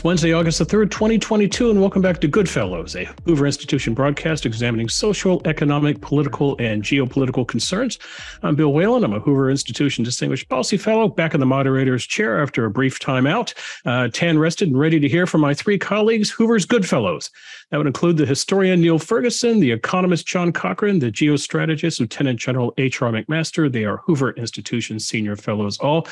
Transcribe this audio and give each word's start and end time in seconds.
It's 0.00 0.04
Wednesday, 0.06 0.32
August 0.32 0.58
the 0.58 0.64
3rd, 0.64 0.90
2022, 0.90 1.68
and 1.68 1.78
welcome 1.78 2.00
back 2.00 2.22
to 2.22 2.26
Goodfellows, 2.26 2.96
a 2.96 3.06
Hoover 3.26 3.44
Institution 3.44 3.92
broadcast 3.92 4.46
examining 4.46 4.88
social, 4.88 5.42
economic, 5.44 6.00
political, 6.00 6.56
and 6.58 6.82
geopolitical 6.82 7.46
concerns. 7.46 7.98
I'm 8.42 8.56
Bill 8.56 8.72
Whalen. 8.72 9.04
I'm 9.04 9.12
a 9.12 9.20
Hoover 9.20 9.50
Institution 9.50 10.02
Distinguished 10.02 10.48
Policy 10.48 10.78
Fellow, 10.78 11.06
back 11.06 11.34
in 11.34 11.40
the 11.40 11.44
moderator's 11.44 12.06
chair 12.06 12.42
after 12.42 12.64
a 12.64 12.70
brief 12.70 12.98
time 12.98 13.26
out. 13.26 13.52
Uh, 13.84 14.08
tan 14.08 14.38
rested 14.38 14.68
and 14.68 14.80
ready 14.80 14.98
to 15.00 15.06
hear 15.06 15.26
from 15.26 15.42
my 15.42 15.52
three 15.52 15.76
colleagues, 15.76 16.30
Hoover's 16.30 16.64
Goodfellows. 16.64 17.30
That 17.70 17.76
would 17.76 17.86
include 17.86 18.16
the 18.16 18.24
historian 18.24 18.80
Niall 18.80 19.00
Ferguson, 19.00 19.60
the 19.60 19.70
economist 19.70 20.26
John 20.26 20.50
Cochrane, 20.50 21.00
the 21.00 21.12
geostrategist 21.12 22.00
Lieutenant 22.00 22.40
General 22.40 22.72
H.R. 22.78 23.12
McMaster. 23.12 23.70
They 23.70 23.84
are 23.84 23.98
Hoover 24.06 24.30
Institution 24.30 24.98
senior 24.98 25.36
fellows 25.36 25.76
all. 25.78 26.06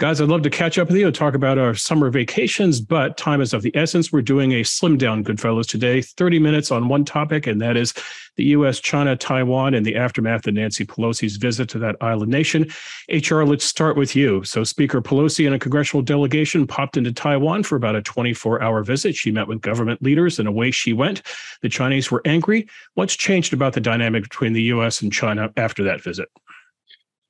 Guys, 0.00 0.18
I'd 0.18 0.30
love 0.30 0.40
to 0.44 0.48
catch 0.48 0.78
up 0.78 0.88
with 0.88 0.96
you 0.96 1.04
and 1.08 1.14
talk 1.14 1.34
about 1.34 1.58
our 1.58 1.74
summer 1.74 2.08
vacations, 2.08 2.80
but 2.80 3.18
time 3.18 3.42
is 3.42 3.52
of 3.52 3.60
the 3.60 3.76
essence. 3.76 4.10
We're 4.10 4.22
doing 4.22 4.52
a 4.52 4.62
slim 4.62 4.96
down 4.96 5.22
Goodfellows 5.22 5.66
today, 5.66 6.00
30 6.00 6.38
minutes 6.38 6.70
on 6.70 6.88
one 6.88 7.04
topic, 7.04 7.46
and 7.46 7.60
that 7.60 7.76
is 7.76 7.92
the 8.36 8.44
U.S., 8.44 8.80
China, 8.80 9.14
Taiwan, 9.14 9.74
and 9.74 9.84
the 9.84 9.96
aftermath 9.96 10.46
of 10.46 10.54
Nancy 10.54 10.86
Pelosi's 10.86 11.36
visit 11.36 11.68
to 11.68 11.78
that 11.80 11.96
island 12.00 12.30
nation. 12.30 12.66
HR, 13.10 13.42
let's 13.42 13.66
start 13.66 13.98
with 13.98 14.16
you. 14.16 14.42
So, 14.42 14.64
Speaker 14.64 15.02
Pelosi 15.02 15.44
and 15.44 15.54
a 15.54 15.58
congressional 15.58 16.00
delegation 16.00 16.66
popped 16.66 16.96
into 16.96 17.12
Taiwan 17.12 17.62
for 17.62 17.76
about 17.76 17.94
a 17.94 18.00
24 18.00 18.62
hour 18.62 18.82
visit. 18.82 19.14
She 19.14 19.30
met 19.30 19.48
with 19.48 19.60
government 19.60 20.00
leaders, 20.00 20.38
and 20.38 20.48
away 20.48 20.70
she 20.70 20.94
went. 20.94 21.20
The 21.60 21.68
Chinese 21.68 22.10
were 22.10 22.22
angry. 22.24 22.70
What's 22.94 23.16
changed 23.16 23.52
about 23.52 23.74
the 23.74 23.82
dynamic 23.82 24.22
between 24.22 24.54
the 24.54 24.62
U.S. 24.62 25.02
and 25.02 25.12
China 25.12 25.52
after 25.58 25.84
that 25.84 26.02
visit? 26.02 26.30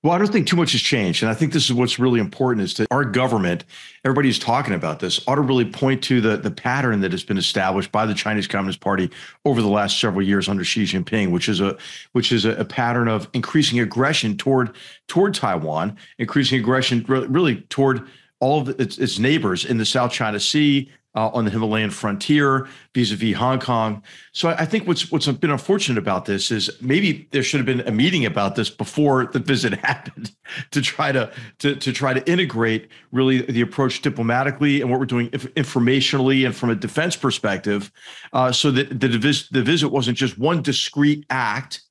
Well, 0.03 0.15
I 0.15 0.19
don't 0.19 0.33
think 0.33 0.47
too 0.47 0.57
much 0.57 0.73
has 0.73 0.81
changed. 0.81 1.23
And 1.23 1.31
I 1.31 1.35
think 1.35 1.53
this 1.53 1.67
is 1.67 1.75
what's 1.75 1.99
really 1.99 2.21
important 2.21 2.65
is 2.65 2.75
that 2.75 2.89
our 2.91 3.05
government, 3.05 3.67
everybody's 4.03 4.39
talking 4.39 4.73
about 4.73 4.99
this, 4.99 5.23
ought 5.29 5.35
to 5.35 5.43
really 5.43 5.67
point 5.67 6.03
to 6.05 6.23
the, 6.23 6.39
the 6.39 6.51
pattern 6.51 7.01
that 7.01 7.13
has 7.13 7.23
been 7.23 7.37
established 7.37 7.93
by 7.93 8.07
the 8.07 8.15
Chinese 8.15 8.47
Communist 8.47 8.81
Party 8.81 9.11
over 9.45 9.61
the 9.61 9.69
last 9.69 10.01
several 10.01 10.23
years 10.23 10.49
under 10.49 10.65
Xi 10.65 10.85
Jinping, 10.85 11.31
which 11.33 11.51
is 11.51 11.61
a 11.61 11.77
which 12.13 12.33
is 12.33 12.47
a, 12.47 12.53
a 12.53 12.65
pattern 12.65 13.09
of 13.09 13.29
increasing 13.35 13.79
aggression 13.79 14.39
toward 14.39 14.75
toward 15.07 15.35
Taiwan, 15.35 15.99
increasing 16.19 16.59
aggression 16.59 17.05
really 17.07 17.57
toward 17.69 18.09
all 18.41 18.63
of 18.63 18.81
its, 18.81 18.97
its 18.97 19.19
neighbors 19.19 19.67
in 19.67 19.77
the 19.77 19.85
South 19.85 20.13
China 20.13 20.41
Sea, 20.41 20.91
uh, 21.15 21.29
on 21.29 21.45
the 21.45 21.51
Himalayan 21.51 21.91
frontier 21.91 22.69
vis-a-vis 22.95 23.37
Hong 23.37 23.59
Kong. 23.59 24.03
So 24.33 24.49
I, 24.49 24.61
I, 24.61 24.65
think 24.65 24.87
what's 24.87 25.11
what's 25.11 25.27
been 25.27 25.51
unfortunate 25.51 25.99
about 25.99 26.25
this 26.25 26.51
is 26.51 26.71
maybe 26.81 27.29
there 27.33 27.43
should 27.43 27.59
have 27.59 27.67
been 27.67 27.87
a 27.87 27.91
meeting 27.91 28.25
about 28.27 28.55
this 28.55 28.71
before 28.71 29.27
the 29.27 29.41
visit 29.41 29.73
happened 29.85 30.33
to 30.71 30.81
try 30.81 31.11
to 31.11 31.33
to, 31.59 31.75
to 31.75 31.93
try 31.93 32.15
to 32.15 32.31
integrate 32.31 32.89
really 33.11 33.43
the 33.43 33.61
approach 33.61 34.03
diplomatically 34.03 34.81
and 34.81 34.91
what 34.91 35.01
we're 35.01 35.07
doing 35.07 35.31
informationally 35.31 36.47
and 36.47 36.55
from 36.55 36.71
a 36.71 36.77
defense 36.77 37.17
perspective, 37.17 37.91
uh, 38.33 38.53
so 38.53 38.71
that 38.71 39.01
the 39.01 39.09
the 39.51 39.63
visit 39.63 39.89
wasn't 39.89 40.17
just 40.17 40.39
one 40.39 40.63
discrete 40.63 41.27
act 41.31 41.83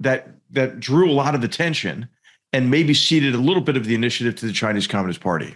that 0.00 0.28
that 0.50 0.80
drew 0.80 1.10
a 1.10 1.12
lot 1.12 1.34
of 1.34 1.42
attention 1.42 2.08
and 2.52 2.70
maybe 2.70 2.94
ceded 2.94 3.34
a 3.34 3.38
little 3.38 3.62
bit 3.62 3.76
of 3.76 3.86
the 3.86 3.94
initiative 3.94 4.34
to 4.36 4.46
the 4.46 4.52
Chinese 4.52 4.86
Communist 4.86 5.20
Party. 5.20 5.54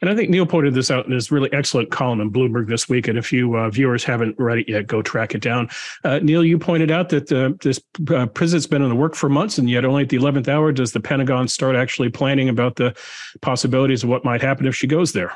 And 0.00 0.08
I 0.08 0.16
think 0.16 0.30
Niall 0.30 0.46
pointed 0.46 0.74
this 0.74 0.90
out 0.90 1.06
in 1.06 1.12
his 1.12 1.30
really 1.30 1.52
excellent 1.52 1.90
column 1.90 2.20
in 2.20 2.30
Bloomberg 2.30 2.68
this 2.68 2.88
week. 2.88 3.06
And 3.06 3.18
if 3.18 3.32
you 3.32 3.54
uh, 3.56 3.68
viewers 3.68 4.02
haven't 4.02 4.38
read 4.38 4.58
it 4.58 4.68
yet, 4.68 4.86
go 4.86 5.02
track 5.02 5.34
it 5.34 5.42
down. 5.42 5.68
Uh, 6.04 6.18
Niall, 6.20 6.44
you 6.44 6.58
pointed 6.58 6.90
out 6.90 7.10
that 7.10 7.30
uh, 7.30 7.50
this 7.62 7.80
uh, 8.14 8.26
president's 8.26 8.66
been 8.66 8.82
in 8.82 8.88
the 8.88 8.94
work 8.94 9.14
for 9.14 9.28
months, 9.28 9.58
and 9.58 9.68
yet 9.68 9.84
only 9.84 10.04
at 10.04 10.08
the 10.08 10.16
11th 10.16 10.48
hour 10.48 10.72
does 10.72 10.92
the 10.92 11.00
Pentagon 11.00 11.48
start 11.48 11.76
actually 11.76 12.08
planning 12.08 12.48
about 12.48 12.76
the 12.76 12.96
possibilities 13.42 14.02
of 14.02 14.08
what 14.08 14.24
might 14.24 14.40
happen 14.40 14.66
if 14.66 14.74
she 14.74 14.86
goes 14.86 15.12
there. 15.12 15.32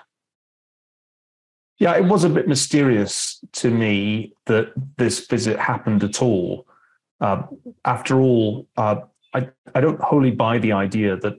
Yeah, 1.78 1.96
it 1.96 2.04
was 2.04 2.24
a 2.24 2.28
bit 2.28 2.48
mysterious 2.48 3.44
to 3.52 3.70
me 3.70 4.32
that 4.46 4.72
this 4.96 5.26
visit 5.26 5.58
happened 5.58 6.04
at 6.04 6.22
all. 6.22 6.66
Uh, 7.20 7.42
after 7.84 8.20
all, 8.20 8.66
uh, 8.76 8.96
I, 9.34 9.48
I 9.74 9.80
don't 9.80 10.00
wholly 10.00 10.30
buy 10.30 10.58
the 10.58 10.72
idea 10.72 11.16
that 11.16 11.34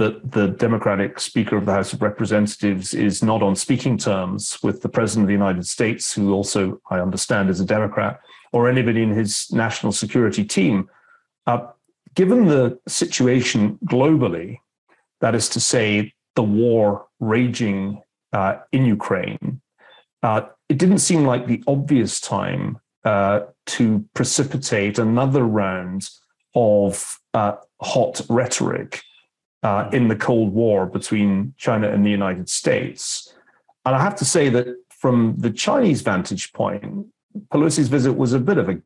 that 0.00 0.32
the 0.32 0.48
Democratic 0.48 1.20
Speaker 1.20 1.58
of 1.58 1.66
the 1.66 1.74
House 1.74 1.92
of 1.92 2.00
Representatives 2.00 2.94
is 2.94 3.22
not 3.22 3.42
on 3.42 3.54
speaking 3.54 3.98
terms 3.98 4.58
with 4.62 4.80
the 4.80 4.88
President 4.88 5.24
of 5.24 5.26
the 5.26 5.34
United 5.34 5.66
States, 5.66 6.10
who 6.14 6.32
also, 6.32 6.80
I 6.90 7.00
understand, 7.00 7.50
is 7.50 7.60
a 7.60 7.66
Democrat, 7.66 8.18
or 8.50 8.66
anybody 8.66 9.02
in 9.02 9.10
his 9.10 9.52
national 9.52 9.92
security 9.92 10.42
team. 10.42 10.88
Uh, 11.46 11.66
given 12.14 12.46
the 12.46 12.78
situation 12.88 13.78
globally, 13.84 14.60
that 15.20 15.34
is 15.34 15.50
to 15.50 15.60
say, 15.60 16.14
the 16.34 16.42
war 16.44 17.06
raging 17.20 18.00
uh, 18.32 18.54
in 18.72 18.86
Ukraine, 18.86 19.60
uh, 20.22 20.40
it 20.70 20.78
didn't 20.78 21.00
seem 21.00 21.26
like 21.26 21.46
the 21.46 21.62
obvious 21.66 22.22
time 22.22 22.78
uh, 23.04 23.40
to 23.66 24.02
precipitate 24.14 24.98
another 24.98 25.44
round 25.44 26.08
of 26.54 27.18
uh, 27.34 27.56
hot 27.82 28.22
rhetoric 28.30 29.02
uh, 29.62 29.88
in 29.92 30.08
the 30.08 30.16
Cold 30.16 30.52
War 30.52 30.86
between 30.86 31.54
China 31.56 31.90
and 31.90 32.04
the 32.04 32.10
United 32.10 32.48
States. 32.48 33.32
And 33.84 33.94
I 33.94 34.02
have 34.02 34.16
to 34.16 34.24
say 34.24 34.48
that 34.50 34.66
from 34.88 35.34
the 35.38 35.50
Chinese 35.50 36.02
vantage 36.02 36.52
point, 36.52 37.06
Pelosi's 37.52 37.88
visit 37.88 38.12
was 38.12 38.32
a 38.32 38.38
bit 38.38 38.58
of 38.58 38.68
a 38.68 38.80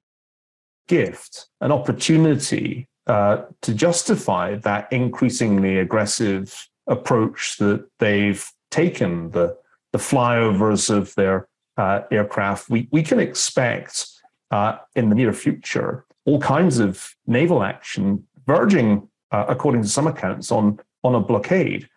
gift, 0.89 1.49
an 1.61 1.73
opportunity 1.73 2.89
uh, 3.07 3.43
to 3.63 3.75
justify 3.75 4.57
that 4.57 4.93
increasingly 4.93 5.79
aggressive 5.79 6.69
approach 6.87 7.57
that 7.59 7.87
they've 7.99 8.51
taken, 8.71 9.31
the, 9.31 9.57
the 9.93 9.99
flyovers 9.99 10.91
of 10.91 11.15
their 11.15 11.49
uh, 11.77 12.03
aircraft. 12.11 12.69
We, 12.69 12.89
we 12.93 13.03
can 13.03 13.19
expect 13.19 14.07
uh, 14.51 14.79
in 14.95 15.09
the 15.09 15.15
near 15.15 15.33
future 15.33 16.05
all 16.27 16.41
kinds 16.41 16.79
of 16.79 17.15
naval 17.27 17.63
action 17.63 18.27
verging 18.47 19.09
uh, 19.35 19.45
according 19.49 19.83
to 19.83 19.89
some 19.89 20.07
accounts, 20.07 20.53
on 20.53 20.79
on 21.03 21.15
a 21.15 21.21
blockade. 21.21 21.89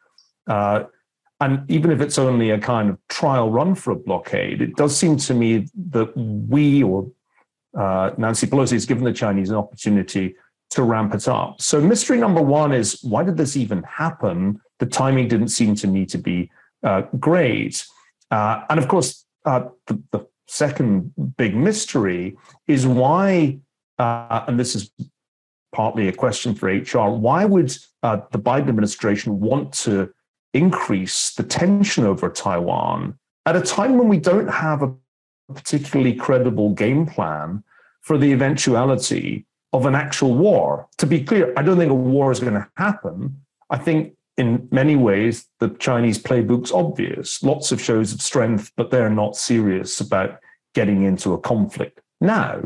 Uh, 0.48 0.84
and 1.40 1.70
even 1.70 1.92
if 1.92 2.02
it's 2.02 2.18
only 2.18 2.50
a 2.50 2.58
kind 2.58 2.90
of 2.90 2.98
trial 3.10 3.52
run 3.52 3.76
for 3.76 3.92
a 3.92 3.96
blockade, 3.96 4.60
it 4.62 4.76
does 4.76 4.98
seem 4.98 5.18
to 5.18 5.34
me 5.36 5.68
that 5.92 6.10
we 6.18 6.82
or 6.82 7.12
uh, 7.78 8.10
Nancy 8.18 8.48
Pelosi 8.48 8.72
has 8.72 8.88
given 8.88 9.04
the 9.04 9.14
Chinese 9.14 9.52
an 9.52 9.56
opportunity 9.56 10.36
to 10.72 10.82
ramp 10.82 11.14
it 11.14 11.28
up. 11.28 11.62
So 11.62 11.80
mystery 11.80 12.18
number 12.18 12.42
one 12.42 12.72
is 12.74 13.00
why 13.04 13.24
did 13.24 13.38
this 13.38 13.56
even 13.56 13.84
happen? 13.84 14.60
The 14.80 14.88
timing 14.88 15.28
didn't 15.28 15.50
seem 15.50 15.76
to 15.76 15.88
me 15.88 16.06
to 16.08 16.18
be 16.18 16.50
uh, 16.84 17.04
great. 17.20 17.86
Uh, 18.32 18.64
and 18.70 18.80
of 18.80 18.88
course, 18.88 19.26
uh, 19.46 19.66
the, 19.86 20.02
the, 20.12 20.28
second 20.50 21.14
big 21.36 21.54
mystery 21.54 22.34
is 22.68 22.88
why, 22.88 23.60
uh, 24.00 24.46
and 24.48 24.58
this 24.58 24.76
is 24.78 24.90
partly 25.78 26.08
a 26.08 26.12
question 26.12 26.56
for 26.56 26.70
HR. 26.70 27.12
Why 27.12 27.46
would 27.46 27.72
uh, 28.02 28.22
the 28.32 28.40
Biden 28.40 28.68
administration 28.68 29.40
want 29.40 29.72
to 29.86 30.12
increase 30.56 31.36
the 31.36 31.44
tension 31.44 32.04
over 32.04 32.30
Taiwan 32.32 33.20
at 33.46 33.56
a 33.56 33.62
time 33.62 34.00
when 34.00 34.08
we 34.08 34.18
don't 34.18 34.48
have 34.48 34.82
a 34.82 34.92
particularly 35.54 36.16
credible 36.16 36.74
game 36.74 37.06
plan 37.06 37.64
for 38.02 38.18
the 38.18 38.32
eventuality 38.32 39.46
of 39.72 39.86
an 39.86 39.94
actual 39.94 40.34
war? 40.34 40.88
To 40.98 41.06
be 41.06 41.24
clear, 41.24 41.54
I 41.56 41.62
don't 41.62 41.78
think 41.78 41.92
a 41.92 41.94
war 41.94 42.32
is 42.32 42.40
going 42.40 42.56
to 42.56 42.68
happen. 42.76 43.40
I 43.70 43.78
think 43.78 44.16
in 44.36 44.68
many 44.72 44.96
ways 44.96 45.46
the 45.60 45.70
Chinese 45.70 46.18
playbook's 46.18 46.72
obvious. 46.72 47.44
Lots 47.44 47.72
of 47.72 47.80
shows 47.80 48.12
of 48.14 48.22
strength, 48.24 48.72
but 48.78 48.90
they're 48.90 49.12
not 49.12 49.36
serious 49.36 50.02
about 50.02 50.40
getting 50.74 51.04
into 51.04 51.34
a 51.34 51.38
conflict 51.38 52.02
now. 52.20 52.64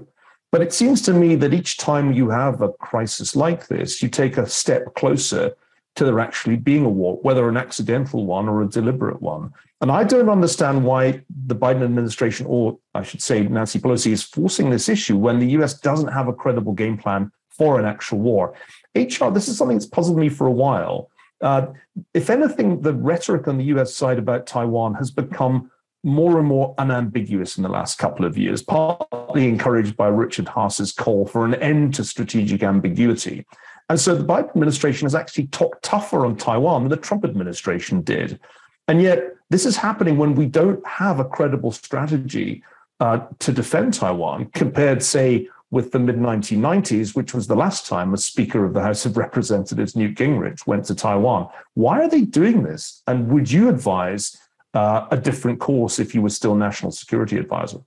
But 0.52 0.62
it 0.62 0.74
seems 0.74 1.02
to 1.04 1.14
me 1.14 1.36
that 1.36 1.54
each 1.54 1.78
time 1.78 2.12
you 2.12 2.30
have 2.30 2.62
a 2.62 2.74
crisis 2.74 3.36
like 3.36 3.68
this, 3.68 4.02
you 4.02 4.10
take 4.10 4.38
a 4.38 4.48
step 4.48 4.94
closer 4.96 5.56
to 5.96 6.06
there 6.06 6.20
actually 6.20 6.58
being 6.58 6.86
a 6.86 6.90
war, 6.90 7.20
whether 7.22 7.48
an 7.50 7.58
accidental 7.58 8.26
one 8.26 8.48
or 8.48 8.62
a 8.62 8.68
deliberate 8.68 9.22
one. 9.22 9.52
And 9.82 9.92
I 9.92 10.04
don't 10.04 10.30
understand 10.30 10.84
why 10.84 11.24
the 11.48 11.56
Biden 11.56 11.84
administration, 11.84 12.46
or 12.48 12.78
I 12.94 13.04
should 13.04 13.22
say 13.22 13.44
Nancy 13.44 13.80
Pelosi, 13.80 14.12
is 14.12 14.24
forcing 14.24 14.70
this 14.70 14.90
issue 14.90 15.18
when 15.18 15.40
the 15.40 15.48
US 15.58 15.80
doesn't 15.80 16.12
have 16.12 16.28
a 16.28 16.34
credible 16.34 16.74
game 16.74 16.98
plan 16.98 17.32
for 17.50 17.80
an 17.80 17.86
actual 17.86 18.20
war. 18.20 18.54
HR, 18.96 19.30
this 19.30 19.48
is 19.48 19.58
something 19.58 19.78
that's 19.78 19.88
puzzled 19.88 20.18
me 20.18 20.30
for 20.30 20.48
a 20.48 20.52
while. 20.52 21.10
Uh, 21.42 21.68
if 22.14 22.30
anything, 22.30 22.82
the 22.82 22.94
rhetoric 22.94 23.48
on 23.48 23.58
the 23.58 23.66
US 23.66 23.94
side 23.94 24.20
about 24.20 24.46
Taiwan 24.46 24.94
has 24.96 25.12
become 25.12 25.72
more 26.04 26.40
and 26.40 26.48
more 26.48 26.74
unambiguous 26.78 27.58
in 27.58 27.64
the 27.64 27.70
last 27.70 27.98
couple 27.98 28.26
of 28.26 28.38
years, 28.38 28.64
partly 28.64 29.48
encouraged 29.48 29.96
by 29.96 30.08
Richard 30.08 30.48
Haass's 30.48 30.92
call 30.92 31.26
for 31.26 31.46
an 31.46 31.56
end 31.56 31.94
to 31.96 32.04
strategic 32.04 32.64
ambiguity. 32.64 33.46
And 33.90 34.00
so 34.00 34.16
the 34.16 34.24
Biden 34.24 34.50
administration 34.50 35.06
has 35.06 35.16
actually 35.16 35.48
talked 35.48 35.84
tougher 35.84 36.26
on 36.26 36.38
Taiwan 36.38 36.84
than 36.84 36.90
the 36.90 36.98
Trump 36.98 37.26
administration 37.26 38.02
did. 38.02 38.40
And 38.88 39.02
yet, 39.02 39.24
this 39.50 39.66
is 39.66 39.78
happening 39.78 40.18
when 40.18 40.34
we 40.34 40.46
don't 40.48 40.86
have 40.88 41.20
a 41.20 41.26
credible 41.26 41.72
strategy 41.72 42.64
uh, 43.00 43.20
to 43.40 43.52
defend 43.52 43.94
Taiwan, 43.94 44.46
compared, 44.54 45.04
say, 45.04 45.50
with 45.72 45.92
the 45.92 46.00
mid 46.00 46.18
1990s, 46.18 47.16
which 47.16 47.34
was 47.34 47.48
the 47.48 47.56
last 47.56 47.88
time 47.88 48.14
a 48.14 48.18
Speaker 48.18 48.66
of 48.66 48.74
the 48.74 48.82
House 48.82 49.06
of 49.06 49.18
Representatives, 49.18 49.96
Newt 49.96 50.16
Gingrich, 50.16 50.68
went 50.68 50.86
to 50.86 50.96
Taiwan. 50.96 51.50
Why 51.74 52.02
are 52.02 52.10
they 52.10 52.22
doing 52.22 52.64
this? 52.64 53.02
And 53.08 53.30
would 53.30 53.52
you 53.52 53.70
advise 53.70 54.38
uh, 54.74 55.08
a 55.12 55.18
different 55.18 55.60
course 55.60 56.00
if 56.00 56.16
you 56.16 56.22
were 56.22 56.30
still 56.30 56.56
national 56.56 56.92
security 56.92 57.38
advisor? 57.38 57.80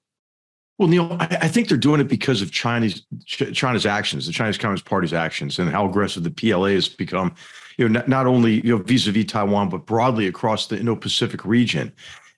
Well, 0.79 0.89
Niall, 0.89 1.17
I, 1.21 1.47
think 1.47 1.69
they're 1.69 1.79
doing 1.79 2.01
it 2.01 2.09
because 2.09 2.43
of 2.43 2.51
Chinese 2.51 3.07
China's 3.27 3.87
actions, 3.87 4.27
the 4.27 4.33
Chinese 4.33 4.59
Communist 4.59 4.85
Party's 4.85 5.13
actions, 5.13 5.61
and 5.61 5.71
how 5.71 5.89
aggressive 5.89 6.25
the 6.25 6.33
PLA 6.33 6.71
has 6.71 6.89
become. 6.89 7.33
You 7.79 7.89
know, 7.89 8.01
not, 8.01 8.09
not 8.09 8.27
only 8.27 8.55
you 8.67 8.77
know 8.77 8.83
vis-a-vis 8.83 9.27
Taiwan, 9.27 9.69
but 9.69 9.87
broadly 9.87 10.27
across 10.27 10.67
the 10.67 10.79
Indo-Pacific 10.79 11.45
region. 11.45 11.93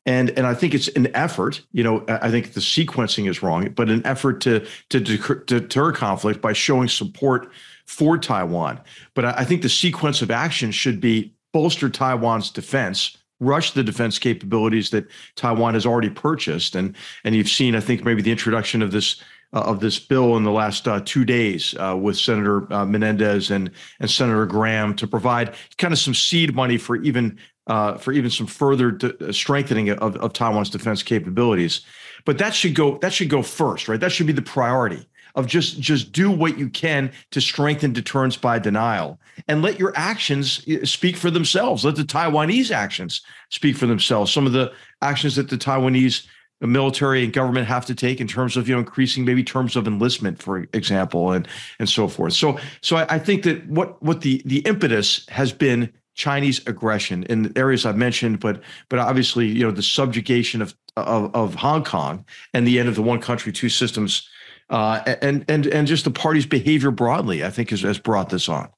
And 0.05 0.31
and 0.31 0.47
I 0.47 0.53
think 0.53 0.75
it's 0.75 0.89
an 0.89 1.15
effort. 1.17 1.63
You 1.73 1.83
know, 1.83 2.05
I 2.09 2.31
think 2.31 2.53
the 2.53 2.61
sequencing 2.61 3.27
is 3.29 3.43
wrong, 3.43 3.71
but 3.71 3.89
an 3.89 4.05
effort 4.05 4.43
to 4.43 4.67
to 4.91 5.01
deter 5.01 5.93
conflict 5.93 6.43
by 6.43 6.53
showing 6.53 6.89
support 6.89 7.51
for 7.87 8.19
Taiwan. 8.19 8.81
But 9.15 9.25
I, 9.25 9.31
I 9.39 9.45
think 9.45 9.63
the 9.63 9.71
sequence 9.71 10.21
of 10.21 10.31
action 10.31 10.73
should 10.73 11.01
be 11.01 11.33
bolster 11.55 11.89
Taiwan's 11.89 12.51
defense 12.51 13.17
rush 13.41 13.73
the 13.73 13.83
defense 13.83 14.19
capabilities 14.19 14.91
that 14.91 15.07
Taiwan 15.35 15.75
has 15.75 15.87
already 15.87 16.11
purchased. 16.11 16.75
And 16.75 16.97
and 17.25 17.35
you've 17.35 17.49
seen, 17.49 17.75
I 17.75 17.81
think, 17.81 18.05
maybe 18.05 18.23
the 18.23 18.31
introduction 18.31 18.83
of 18.83 18.93
this 18.93 19.23
uh, 19.53 19.61
of 19.61 19.81
this 19.81 19.99
bill 19.99 20.37
in 20.37 20.45
the 20.45 20.51
last 20.51 20.89
uh, 20.89 21.01
two 21.05 21.25
days 21.25 21.75
uh, 21.79 21.97
with 21.97 22.17
Senator 22.17 22.73
uh, 22.73 22.85
Menendez 22.85 23.51
and 23.51 23.71
and 24.01 24.11
Senator 24.11 24.47
Graham 24.47 24.95
to 24.97 25.07
provide 25.07 25.55
kind 25.79 25.93
of 25.93 25.99
some 25.99 26.15
seed 26.15 26.55
money 26.55 26.79
for 26.79 26.97
even 26.97 27.39
uh, 27.67 27.97
for 27.97 28.13
even 28.13 28.31
some 28.31 28.47
further 28.47 28.91
de- 28.91 29.29
uh, 29.29 29.33
strengthening 29.33 29.91
of, 29.91 30.17
of 30.17 30.33
Taiwan's 30.33 30.71
defense 30.71 31.03
capabilities. 31.03 31.85
But 32.25 32.39
that 32.39 32.55
should 32.55 32.75
go 32.75 32.99
that 32.99 33.13
should 33.13 33.31
go 33.31 33.43
first, 33.43 33.89
right? 33.89 34.01
That 34.01 34.13
should 34.13 34.27
be 34.27 34.33
the 34.33 34.43
priority 34.43 35.07
of 35.37 35.47
just 35.47 35.81
just 35.81 36.13
do 36.13 36.31
what 36.31 36.59
you 36.59 36.69
can 36.69 37.13
to 37.31 37.41
strengthen 37.41 37.93
deterrence 37.93 38.37
by 38.37 38.59
denial. 38.59 39.21
And 39.47 39.63
let 39.63 39.79
your 39.79 39.93
actions 39.95 40.65
eh, 40.67 40.85
speak 40.85 41.17
for 41.17 41.31
themselves. 41.31 41.85
Let 41.85 41.97
the 41.97 42.03
taiwanese 42.03 42.71
actions 42.71 43.23
speak 43.51 43.77
for 43.77 43.87
themselves. 43.87 44.33
Some 44.33 44.47
of 44.47 44.53
the 44.53 44.73
actions 45.03 45.37
that 45.37 45.51
the 45.51 45.59
taiwanese 45.59 46.27
military 46.63 47.23
and 47.23 47.35
government 47.35 47.67
have 47.67 47.85
to 47.85 47.95
take 47.95 48.19
in 48.19 48.27
terms 48.27 48.57
of 48.57 48.67
you 48.67 48.75
know 48.75 48.79
increasing 48.81 49.27
maybe 49.27 49.45
terms 49.45 49.77
of 49.77 49.87
enlistment 49.87 50.43
for 50.43 50.67
example 50.73 51.33
and 51.33 51.47
and 51.79 51.89
so 51.89 52.09
forth. 52.09 52.33
So 52.33 52.59
so 52.81 52.97
I, 52.97 53.17
I 53.17 53.19
think 53.19 53.45
that 53.45 53.69
what 53.69 54.03
what 54.03 54.23
the 54.23 54.43
the 54.47 54.61
impetus 54.61 55.27
has 55.29 55.53
been 55.53 55.93
Chinese 56.15 56.67
aggression 56.67 57.25
in 57.25 57.43
the 57.43 57.59
areas 57.59 57.85
I've 57.85 57.97
mentioned, 57.97 58.41
but 58.41 58.63
but 58.89 58.99
obviously, 58.99 59.47
you 59.47 59.65
know, 59.65 59.71
the 59.71 59.83
subjugation 59.83 60.63
of 60.63 60.75
of, 60.97 61.35
of 61.35 61.55
Hong 61.57 61.85
Kong 61.85 62.25
and 62.55 62.67
the 62.67 62.81
end 62.81 62.89
of 62.89 62.95
the 62.95 63.03
one 63.03 63.21
country, 63.21 63.53
two 63.53 63.69
systems 63.69 64.27
uh, 64.71 65.15
and 65.23 65.45
and 65.49 65.67
and 65.67 65.87
just 65.87 66.05
the 66.05 66.11
party's 66.11 66.47
behavior 66.47 66.91
broadly, 66.91 67.45
I 67.45 67.51
think, 67.51 67.71
has, 67.71 67.83
has 67.83 67.99
brought 67.99 68.31
this 68.31 68.49
on. 68.49 68.69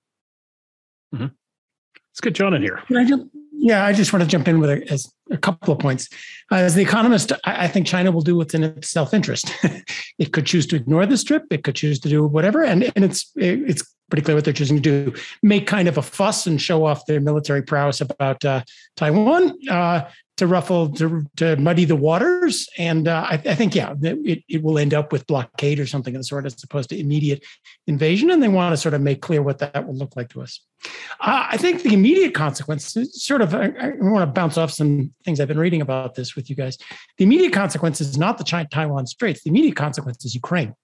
Mm-hmm. 1.15 1.27
Let's 2.19 2.21
get 2.21 2.35
John 2.35 2.55
in 2.55 2.63
here. 2.63 2.83
yeah, 3.61 3.85
I 3.85 3.93
just 3.93 4.13
want 4.13 4.23
to 4.23 4.29
jump 4.29 4.47
in 4.47 4.61
with 4.61 4.71
a, 4.71 5.09
a 5.31 5.37
couple 5.37 5.73
of 5.73 5.81
points. 5.81 6.09
Uh, 6.51 6.57
as 6.57 6.75
the 6.75 6.83
economist, 6.83 7.33
I, 7.45 7.65
I, 7.65 7.69
think 7.69 7.87
China 7.87 8.13
will 8.13 8.23
do 8.23 8.37
what's 8.37 8.55
in 8.55 8.63
its 8.63 8.89
self-interest. 8.89 9.51
it 10.19 10.33
could 10.33 10.47
choose 10.47 10.67
to 10.69 10.77
ignore 10.77 11.07
this 11.07 11.25
trip. 11.25 11.45
It 11.51 11.65
could 11.65 11.75
choose 11.75 11.99
to 12.01 12.09
do 12.09 12.25
whatever, 12.25 12.63
and 12.63 12.85
and 12.95 13.05
it's 13.05 13.33
it's 13.37 13.83
pretty 14.11 14.25
clear 14.25 14.37
what 14.37 14.45
they're 14.45 14.55
choosing 14.55 14.81
to 14.81 14.83
do: 14.83 15.15
make 15.43 15.67
kind 15.67 15.89
of 15.89 15.99
a 15.99 16.03
fuss 16.03 16.47
and 16.47 16.61
show 16.63 16.85
off 16.85 17.07
their 17.07 17.21
military 17.21 17.63
prowess 17.63 18.01
about 18.01 18.45
uh, 18.45 18.63
Taiwan, 18.97 19.57
uh, 19.69 20.09
to 20.39 20.47
ruffle 20.47 20.89
to, 20.89 21.27
to 21.37 21.57
muddy 21.57 21.85
the 21.85 21.97
waters. 21.97 22.69
And 22.79 23.07
uh, 23.07 23.27
I, 23.29 23.35
I, 23.35 23.55
think 23.55 23.75
yeah 23.75 23.95
it, 24.01 24.43
it 24.49 24.63
will 24.63 24.79
end 24.79 24.95
up 24.95 25.13
with 25.13 25.27
blockade 25.27 25.79
or 25.79 25.87
something 25.87 26.15
of 26.15 26.21
the 26.21 26.25
sort 26.25 26.47
as 26.47 26.63
opposed 26.63 26.89
to 26.91 26.99
immediate 26.99 27.45
invasion. 27.87 28.31
And 28.31 28.43
they 28.43 28.49
want 28.49 28.73
to 28.73 28.77
sort 28.77 28.95
of 28.95 29.01
make 29.01 29.21
clear 29.21 29.43
what 29.43 29.59
that 29.59 29.87
will 29.87 29.97
look 29.97 30.17
like 30.17 30.31
to 30.31 30.43
us. 30.43 30.61
Uh, 31.21 31.47
i 31.51 31.57
think 31.57 31.83
the 31.83 31.93
immediate 31.93 32.35
consequence 32.35 32.97
sort 33.11 33.43
of 33.43 33.53
I, 33.53 33.73
I, 33.81 33.93
want 33.99 34.23
to 34.23 34.27
bounce 34.33 34.57
off 34.57 34.71
some 34.71 35.13
things 35.25 35.41
i've 35.41 35.49
been 35.49 35.59
reading 35.59 35.81
about 35.81 36.15
this 36.15 36.37
with 36.37 36.49
you 36.49 36.55
guys. 36.55 36.79
The 37.17 37.25
immediate 37.25 37.53
consequence 37.53 38.01
is 38.01 38.17
not 38.17 38.39
the 38.39 38.45
China, 38.45 38.69
taiwan 38.71 39.09
straits. 39.09 39.43
The 39.43 39.51
immediate 39.51 39.75
consequence 39.75 40.25
is 40.25 40.37
ukraine 40.37 40.75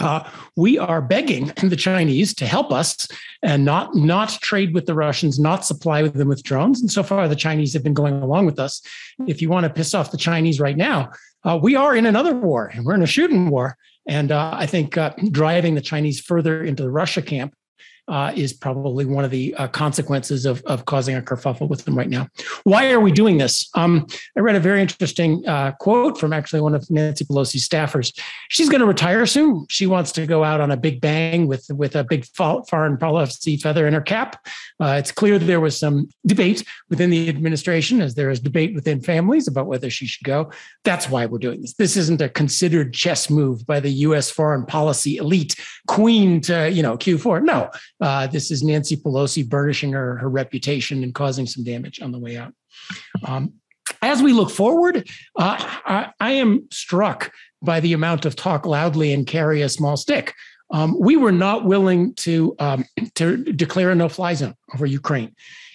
uh, 0.00 0.28
we 0.56 0.78
are 0.78 1.02
begging 1.02 1.46
the 1.62 1.76
Chinese 1.76 2.34
to 2.34 2.46
help 2.46 2.72
us 2.72 3.06
and 3.42 3.64
not 3.64 3.94
not 3.94 4.30
trade 4.40 4.74
with 4.74 4.86
the 4.86 4.94
Russians, 4.94 5.38
not 5.38 5.64
supply 5.64 6.02
them 6.02 6.28
with 6.28 6.42
drones. 6.42 6.80
And 6.80 6.90
so 6.90 7.02
far, 7.02 7.28
the 7.28 7.36
Chinese 7.36 7.72
have 7.74 7.82
been 7.82 7.94
going 7.94 8.22
along 8.22 8.46
with 8.46 8.58
us. 8.58 8.82
If 9.26 9.42
you 9.42 9.48
want 9.48 9.64
to 9.64 9.70
piss 9.70 9.94
off 9.94 10.10
the 10.10 10.16
Chinese 10.16 10.60
right 10.60 10.76
now, 10.76 11.10
uh, 11.44 11.58
we 11.62 11.76
are 11.76 11.94
in 11.94 12.06
another 12.06 12.34
war, 12.34 12.70
and 12.72 12.84
we're 12.84 12.94
in 12.94 13.02
a 13.02 13.06
shooting 13.06 13.50
war. 13.50 13.76
And 14.06 14.32
uh, 14.32 14.50
I 14.54 14.66
think 14.66 14.98
uh, 14.98 15.14
driving 15.30 15.74
the 15.74 15.80
Chinese 15.80 16.20
further 16.20 16.62
into 16.62 16.82
the 16.82 16.90
Russia 16.90 17.22
camp 17.22 17.54
uh, 18.08 18.32
is 18.34 18.52
probably 18.52 19.04
one 19.04 19.24
of 19.24 19.30
the 19.30 19.54
uh, 19.54 19.68
consequences 19.68 20.44
of, 20.46 20.62
of 20.64 20.84
causing 20.84 21.16
a 21.16 21.22
kerfuffle 21.22 21.68
with 21.68 21.84
them 21.84 21.96
right 21.96 22.10
now. 22.10 22.28
Why 22.64 22.90
are 22.92 23.00
we 23.00 23.12
doing 23.12 23.38
this? 23.38 23.68
Um, 23.74 24.06
I 24.36 24.40
read 24.40 24.56
a 24.56 24.60
very 24.60 24.82
interesting 24.82 25.46
uh, 25.46 25.72
quote 25.72 26.18
from 26.18 26.32
actually 26.32 26.60
one 26.60 26.74
of 26.74 26.90
Nancy 26.90 27.24
Pelosi's 27.24 27.66
staffers. 27.66 28.18
She's 28.48 28.68
going 28.68 28.80
to 28.80 28.86
retire 28.86 29.24
soon. 29.26 29.66
She 29.68 29.86
wants 29.86 30.12
to 30.12 30.26
go 30.26 30.44
out 30.44 30.60
on 30.60 30.70
a 30.70 30.76
big 30.76 31.00
bang 31.00 31.46
with 31.46 31.66
with 31.70 31.96
a 31.96 32.04
big 32.04 32.26
foreign 32.36 32.96
policy 32.98 33.56
feather 33.56 33.86
in 33.86 33.94
her 33.94 34.00
cap. 34.00 34.46
Uh, 34.80 34.96
it's 34.98 35.12
clear 35.12 35.38
there 35.38 35.60
was 35.60 35.78
some 35.78 36.08
debate 36.26 36.64
within 36.90 37.10
the 37.10 37.28
administration, 37.28 38.00
as 38.02 38.14
there 38.14 38.30
is 38.30 38.40
debate 38.40 38.74
within 38.74 39.00
families 39.00 39.48
about 39.48 39.66
whether 39.66 39.88
she 39.88 40.06
should 40.06 40.24
go. 40.24 40.50
That's 40.84 41.08
why 41.08 41.26
we're 41.26 41.38
doing 41.38 41.62
this. 41.62 41.74
This 41.74 41.96
isn't 41.96 42.20
a 42.20 42.28
considered 42.28 42.92
chess 42.92 43.30
move 43.30 43.66
by 43.66 43.80
the 43.80 43.90
U.S. 43.90 44.30
foreign 44.30 44.66
policy 44.66 45.16
elite 45.16 45.56
queen 45.86 46.40
to 46.42 46.70
you 46.70 46.82
know 46.82 46.96
Q4. 46.96 47.42
No, 47.42 47.70
uh, 48.00 48.26
this 48.26 48.50
is 48.50 48.62
Nancy 48.62 48.96
Pelosi 48.96 49.48
burnishing 49.48 49.92
her, 49.92 50.16
her 50.18 50.28
reputation 50.28 51.02
and 51.02 51.14
causing 51.14 51.46
some 51.46 51.64
damage 51.64 52.00
on 52.00 52.12
the 52.12 52.18
way 52.18 52.36
out. 52.36 52.52
Um, 53.24 53.54
as 54.02 54.22
we 54.22 54.32
look 54.32 54.50
forward, 54.50 55.08
uh, 55.38 55.56
I, 55.86 56.10
I, 56.20 56.32
am 56.32 56.66
struck 56.70 57.32
by 57.62 57.80
the 57.80 57.92
amount 57.92 58.26
of 58.26 58.36
talk 58.36 58.66
loudly 58.66 59.12
and 59.12 59.26
carry 59.26 59.62
a 59.62 59.68
small 59.68 59.96
stick. 59.96 60.34
Um, 60.70 60.98
we 60.98 61.16
were 61.16 61.32
not 61.32 61.64
willing 61.64 62.14
to 62.16 62.54
um, 62.58 62.84
to 63.14 63.36
declare 63.36 63.90
a 63.90 63.94
no-fly 63.94 64.34
zone 64.34 64.54
over 64.74 64.86
Ukraine. 64.86 65.34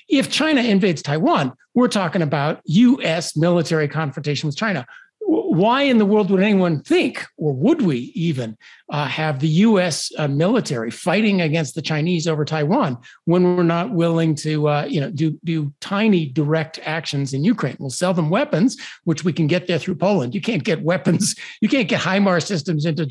If 0.10 0.32
China 0.32 0.62
invades 0.62 1.02
Taiwan, 1.02 1.54
we're 1.76 1.88
talking 1.88 2.22
about 2.22 2.62
U.S. 2.66 3.38
military 3.38 3.88
confrontation 3.88 4.48
with 4.48 4.58
China 4.58 4.86
why 5.30 5.84
in 5.84 6.00
the 6.00 6.06
world 6.06 6.32
would 6.32 6.42
anyone 6.42 6.82
think, 6.82 7.26
or 7.38 7.54
would 7.54 7.82
we 7.82 8.12
even, 8.16 8.58
uh, 8.90 9.06
have 9.06 9.40
the 9.40 9.48
U.S. 9.48 10.12
Uh, 10.18 10.28
military 10.28 10.90
fighting 10.90 11.42
against 11.42 11.76
the 11.76 11.82
Chinese 11.82 12.28
over 12.28 12.44
Taiwan 12.44 12.98
when 13.26 13.56
we're 13.56 13.64
not 13.64 13.92
willing 13.92 14.34
to, 14.36 14.68
uh, 14.68 14.86
you 14.90 15.00
know, 15.00 15.12
do 15.12 15.40
do 15.44 15.72
tiny 15.82 16.26
direct 16.26 16.80
actions 16.84 17.34
in 17.34 17.44
Ukraine? 17.44 17.78
We'll 17.80 17.92
sell 17.92 18.14
them 18.14 18.30
weapons, 18.30 18.78
which 19.04 19.24
we 19.24 19.32
can 19.32 19.46
get 19.46 19.68
there 19.68 19.78
through 19.78 19.96
Poland. 19.96 20.34
You 20.34 20.42
can't 20.42 20.64
get 20.64 20.82
weapons, 20.82 21.36
you 21.62 21.70
can't 21.70 21.88
get 21.88 22.02
HIMARS 22.02 22.46
systems 22.46 22.86
into 22.86 23.04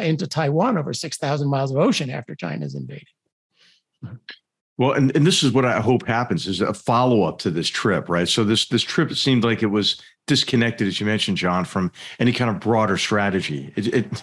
into 0.00 0.26
Taiwan 0.26 0.78
over 0.78 0.94
six 0.94 1.18
thousand 1.18 1.50
miles 1.50 1.70
of 1.70 1.76
ocean 1.76 2.08
after 2.08 2.34
China's 2.34 2.74
invaded. 2.74 3.08
Well, 4.78 4.92
and, 4.92 5.14
and 5.16 5.26
this 5.26 5.42
is 5.42 5.52
what 5.52 5.64
I 5.64 5.80
hope 5.80 6.06
happens 6.06 6.46
is 6.46 6.60
a 6.60 6.74
follow 6.74 7.22
up 7.22 7.38
to 7.38 7.50
this 7.50 7.68
trip, 7.68 8.08
right? 8.08 8.28
So 8.28 8.44
this 8.44 8.68
this 8.68 8.82
trip 8.82 9.12
seemed 9.14 9.44
like 9.44 9.62
it 9.62 9.66
was 9.66 10.00
disconnected, 10.26 10.88
as 10.88 11.00
you 11.00 11.06
mentioned, 11.06 11.36
John, 11.36 11.64
from 11.64 11.92
any 12.18 12.32
kind 12.32 12.50
of 12.50 12.60
broader 12.60 12.96
strategy. 12.96 13.72
It, 13.76 13.94
it, 13.94 14.22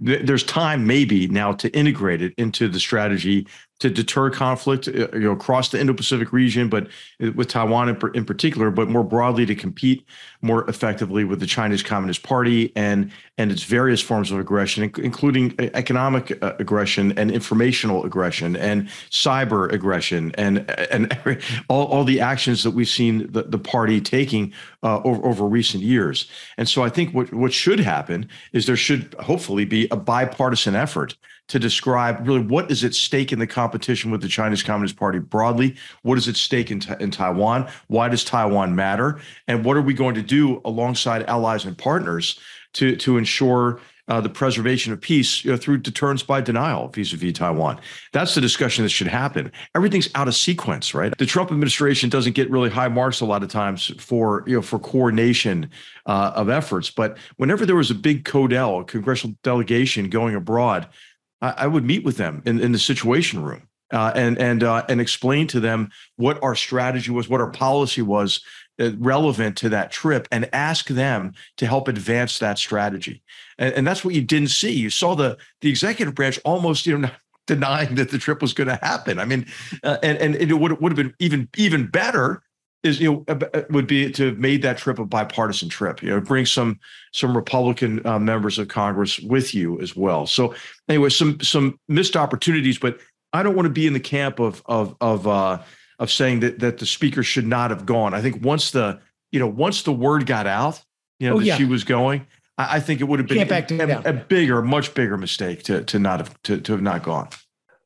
there's 0.00 0.44
time 0.44 0.86
maybe 0.86 1.28
now 1.28 1.52
to 1.52 1.70
integrate 1.76 2.22
it 2.22 2.34
into 2.36 2.68
the 2.68 2.80
strategy 2.80 3.46
to 3.82 3.90
deter 3.90 4.30
conflict, 4.30 4.86
uh, 4.86 5.08
you 5.12 5.24
know, 5.24 5.32
across 5.32 5.70
the 5.70 5.80
Indo-Pacific 5.80 6.32
region, 6.32 6.68
but 6.68 6.86
uh, 7.20 7.32
with 7.32 7.48
Taiwan 7.48 7.88
in, 7.88 7.98
in, 8.14 8.24
particular, 8.24 8.70
but 8.70 8.88
more 8.88 9.02
broadly 9.02 9.44
to 9.44 9.56
compete 9.56 10.06
more 10.40 10.68
effectively 10.70 11.24
with 11.24 11.40
the 11.40 11.46
Chinese 11.46 11.82
Communist 11.82 12.22
Party 12.22 12.70
and 12.76 13.10
and 13.38 13.50
its 13.50 13.64
various 13.64 14.00
forms 14.00 14.30
of 14.30 14.38
aggression, 14.38 14.84
including 14.84 15.52
uh, 15.58 15.68
economic 15.74 16.30
aggression 16.42 17.18
and 17.18 17.32
informational 17.32 18.04
aggression 18.04 18.54
and 18.54 18.86
cyber 19.10 19.72
aggression 19.72 20.32
and 20.36 20.70
and 20.92 21.18
all, 21.68 21.86
all 21.86 22.04
the 22.04 22.20
actions 22.20 22.62
that 22.62 22.70
we've 22.70 22.88
seen 22.88 23.32
the, 23.32 23.42
the 23.42 23.58
party 23.58 24.00
taking 24.00 24.52
uh, 24.84 25.00
over, 25.02 25.26
over 25.26 25.41
recent 25.48 25.82
years. 25.82 26.30
And 26.56 26.68
so 26.68 26.82
I 26.82 26.88
think 26.88 27.14
what 27.14 27.32
what 27.32 27.52
should 27.52 27.80
happen 27.80 28.28
is 28.52 28.66
there 28.66 28.76
should 28.76 29.14
hopefully 29.20 29.64
be 29.64 29.88
a 29.90 29.96
bipartisan 29.96 30.74
effort 30.74 31.16
to 31.48 31.58
describe 31.58 32.26
really 32.26 32.40
what 32.40 32.70
is 32.70 32.84
at 32.84 32.94
stake 32.94 33.32
in 33.32 33.38
the 33.38 33.46
competition 33.46 34.10
with 34.10 34.22
the 34.22 34.28
Chinese 34.28 34.62
Communist 34.62 34.96
Party 34.96 35.18
broadly. 35.18 35.76
What 36.02 36.16
is 36.16 36.28
at 36.28 36.36
stake 36.36 36.70
in, 36.70 36.80
in 37.00 37.10
Taiwan? 37.10 37.68
Why 37.88 38.08
does 38.08 38.24
Taiwan 38.24 38.74
matter? 38.74 39.20
And 39.48 39.64
what 39.64 39.76
are 39.76 39.82
we 39.82 39.92
going 39.92 40.14
to 40.14 40.22
do 40.22 40.60
alongside 40.64 41.24
allies 41.24 41.64
and 41.64 41.76
partners 41.76 42.38
to, 42.74 42.96
to 42.96 43.18
ensure 43.18 43.80
uh, 44.08 44.20
the 44.20 44.28
preservation 44.28 44.92
of 44.92 45.00
peace 45.00 45.44
you 45.44 45.50
know, 45.50 45.56
through 45.56 45.78
deterrence 45.78 46.22
by 46.22 46.40
denial 46.40 46.88
vis-a-vis 46.88 47.32
Taiwan. 47.32 47.80
That's 48.12 48.34
the 48.34 48.40
discussion 48.40 48.84
that 48.84 48.90
should 48.90 49.06
happen. 49.06 49.52
Everything's 49.74 50.08
out 50.14 50.28
of 50.28 50.34
sequence, 50.34 50.94
right? 50.94 51.16
The 51.18 51.26
Trump 51.26 51.50
administration 51.50 52.10
doesn't 52.10 52.34
get 52.34 52.50
really 52.50 52.70
high 52.70 52.88
marks 52.88 53.20
a 53.20 53.26
lot 53.26 53.42
of 53.42 53.48
times 53.48 53.92
for 53.98 54.44
you 54.46 54.56
know 54.56 54.62
for 54.62 54.78
coordination 54.78 55.70
uh, 56.06 56.32
of 56.34 56.48
efforts, 56.48 56.90
but 56.90 57.16
whenever 57.36 57.64
there 57.64 57.76
was 57.76 57.90
a 57.90 57.94
big 57.94 58.24
CODEL, 58.24 58.80
a 58.80 58.84
congressional 58.84 59.36
delegation 59.42 60.10
going 60.10 60.34
abroad, 60.34 60.88
I, 61.40 61.54
I 61.58 61.66
would 61.66 61.84
meet 61.84 62.04
with 62.04 62.16
them 62.16 62.42
in, 62.44 62.60
in 62.60 62.72
the 62.72 62.78
Situation 62.78 63.42
Room 63.42 63.68
uh, 63.92 64.12
and 64.14 64.38
and 64.38 64.64
uh, 64.64 64.84
and 64.88 65.00
explain 65.00 65.46
to 65.48 65.60
them 65.60 65.90
what 66.16 66.42
our 66.42 66.54
strategy 66.54 67.10
was, 67.10 67.28
what 67.28 67.40
our 67.40 67.50
policy 67.50 68.02
was 68.02 68.42
relevant 68.78 69.56
to 69.58 69.68
that 69.68 69.90
trip, 69.90 70.28
and 70.30 70.48
ask 70.52 70.88
them 70.88 71.34
to 71.56 71.66
help 71.66 71.88
advance 71.88 72.38
that 72.38 72.58
strategy. 72.58 73.22
And, 73.58 73.74
and 73.74 73.86
that's 73.86 74.04
what 74.04 74.14
you 74.14 74.22
didn't 74.22 74.50
see. 74.50 74.72
You 74.72 74.90
saw 74.90 75.14
the 75.14 75.36
the 75.60 75.70
executive 75.70 76.14
branch 76.14 76.38
almost 76.44 76.86
you 76.86 76.98
know 76.98 77.10
denying 77.46 77.96
that 77.96 78.10
the 78.10 78.18
trip 78.18 78.40
was 78.40 78.52
going 78.52 78.68
to 78.68 78.78
happen. 78.82 79.18
I 79.18 79.24
mean, 79.24 79.46
uh, 79.82 79.98
and 80.02 80.18
and 80.18 80.36
it 80.36 80.54
would 80.54 80.80
would 80.80 80.92
have 80.92 80.96
been 80.96 81.14
even 81.18 81.48
even 81.56 81.86
better 81.86 82.42
is 82.82 83.00
you 83.00 83.12
know 83.12 83.24
uh, 83.28 83.62
would 83.70 83.86
be 83.86 84.10
to 84.10 84.26
have 84.26 84.38
made 84.38 84.62
that 84.62 84.78
trip 84.78 84.98
a 84.98 85.04
bipartisan 85.04 85.68
trip. 85.68 86.02
You 86.02 86.10
know, 86.10 86.20
bring 86.20 86.46
some 86.46 86.80
some 87.12 87.36
Republican 87.36 88.04
uh, 88.06 88.18
members 88.18 88.58
of 88.58 88.68
Congress 88.68 89.20
with 89.20 89.54
you 89.54 89.80
as 89.80 89.94
well. 89.96 90.26
So 90.26 90.54
anyway, 90.88 91.10
some 91.10 91.40
some 91.40 91.78
missed 91.88 92.16
opportunities, 92.16 92.78
but 92.78 92.98
I 93.32 93.42
don't 93.42 93.54
want 93.54 93.66
to 93.66 93.72
be 93.72 93.86
in 93.86 93.92
the 93.92 94.00
camp 94.00 94.40
of 94.40 94.62
of 94.66 94.96
of 95.00 95.26
uh, 95.26 95.62
of 95.98 96.10
saying 96.10 96.40
that 96.40 96.58
that 96.60 96.78
the 96.78 96.86
speaker 96.86 97.22
should 97.22 97.46
not 97.46 97.70
have 97.70 97.86
gone. 97.86 98.14
I 98.14 98.20
think 98.20 98.44
once 98.44 98.70
the 98.70 99.00
you 99.30 99.38
know 99.38 99.48
once 99.48 99.82
the 99.82 99.92
word 99.92 100.26
got 100.26 100.46
out, 100.46 100.82
you 101.18 101.28
know 101.28 101.36
oh, 101.36 101.38
that 101.38 101.46
yeah. 101.46 101.56
she 101.56 101.64
was 101.64 101.84
going, 101.84 102.26
I, 102.58 102.76
I, 102.76 102.80
think 102.80 103.00
it 103.00 103.04
would 103.04 103.18
have 103.18 103.28
been 103.28 103.80
a, 103.80 104.02
a, 104.04 104.12
bigger, 104.12 104.62
much 104.62 104.94
bigger 104.94 105.16
mistake 105.16 105.62
to 105.64 105.84
to 105.84 105.98
not 105.98 106.20
have 106.20 106.42
to, 106.42 106.60
to 106.60 106.72
have 106.72 106.82
not 106.82 107.02
gone 107.02 107.28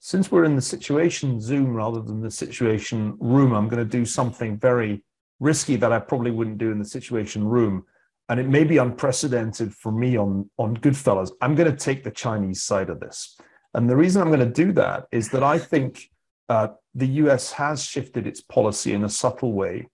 since 0.07 0.31
we're 0.31 0.45
in 0.45 0.55
the 0.55 0.63
situation 0.63 1.41
Zoom 1.41 1.75
rather 1.75 2.01
than 2.01 2.21
the 2.21 2.31
situation 2.31 3.17
room, 3.19 3.53
I'm 3.53 3.69
going 3.69 3.83
to 3.83 3.99
do 3.99 4.05
something 4.05 4.57
very 4.57 5.03
risky 5.41 5.75
that 5.75 5.93
I 5.93 5.99
probably 5.99 6.31
wouldn't 6.31 6.59
do 6.59 6.71
in 6.71 6.79
the 6.79 6.85
situation 6.85 7.45
room. 7.45 7.85
And 8.29 8.39
it 8.39 8.49
may 8.49 8.63
be 8.63 8.79
unprecedented 8.79 9.75
for 9.75 9.91
me 9.91 10.17
on, 10.17 10.49
on 10.59 10.75
Goodfellows. 10.75 11.33
I'm 11.41 11.57
going 11.57 11.69
to 11.69 11.77
take 11.77 12.05
the 12.05 12.13
Chinese 12.13 12.63
side 12.63 12.89
of 12.89 13.01
this. 13.01 13.37
And 13.75 13.91
the 13.91 13.97
reason 13.97 14.23
I'm 14.23 14.29
going 14.29 14.39
to 14.39 14.65
do 14.65 14.71
that 14.75 15.07
is 15.11 15.31
that 15.31 15.43
I 15.43 15.59
think 15.59 16.09
uh, 16.49 16.69
the 16.97 17.07
US 17.23 17.53
has 17.53 17.85
shifted 17.85 18.27
its 18.27 18.41
policy 18.41 18.95
in 18.95 19.05
a 19.05 19.09
subtle 19.09 19.53
way 19.53 19.89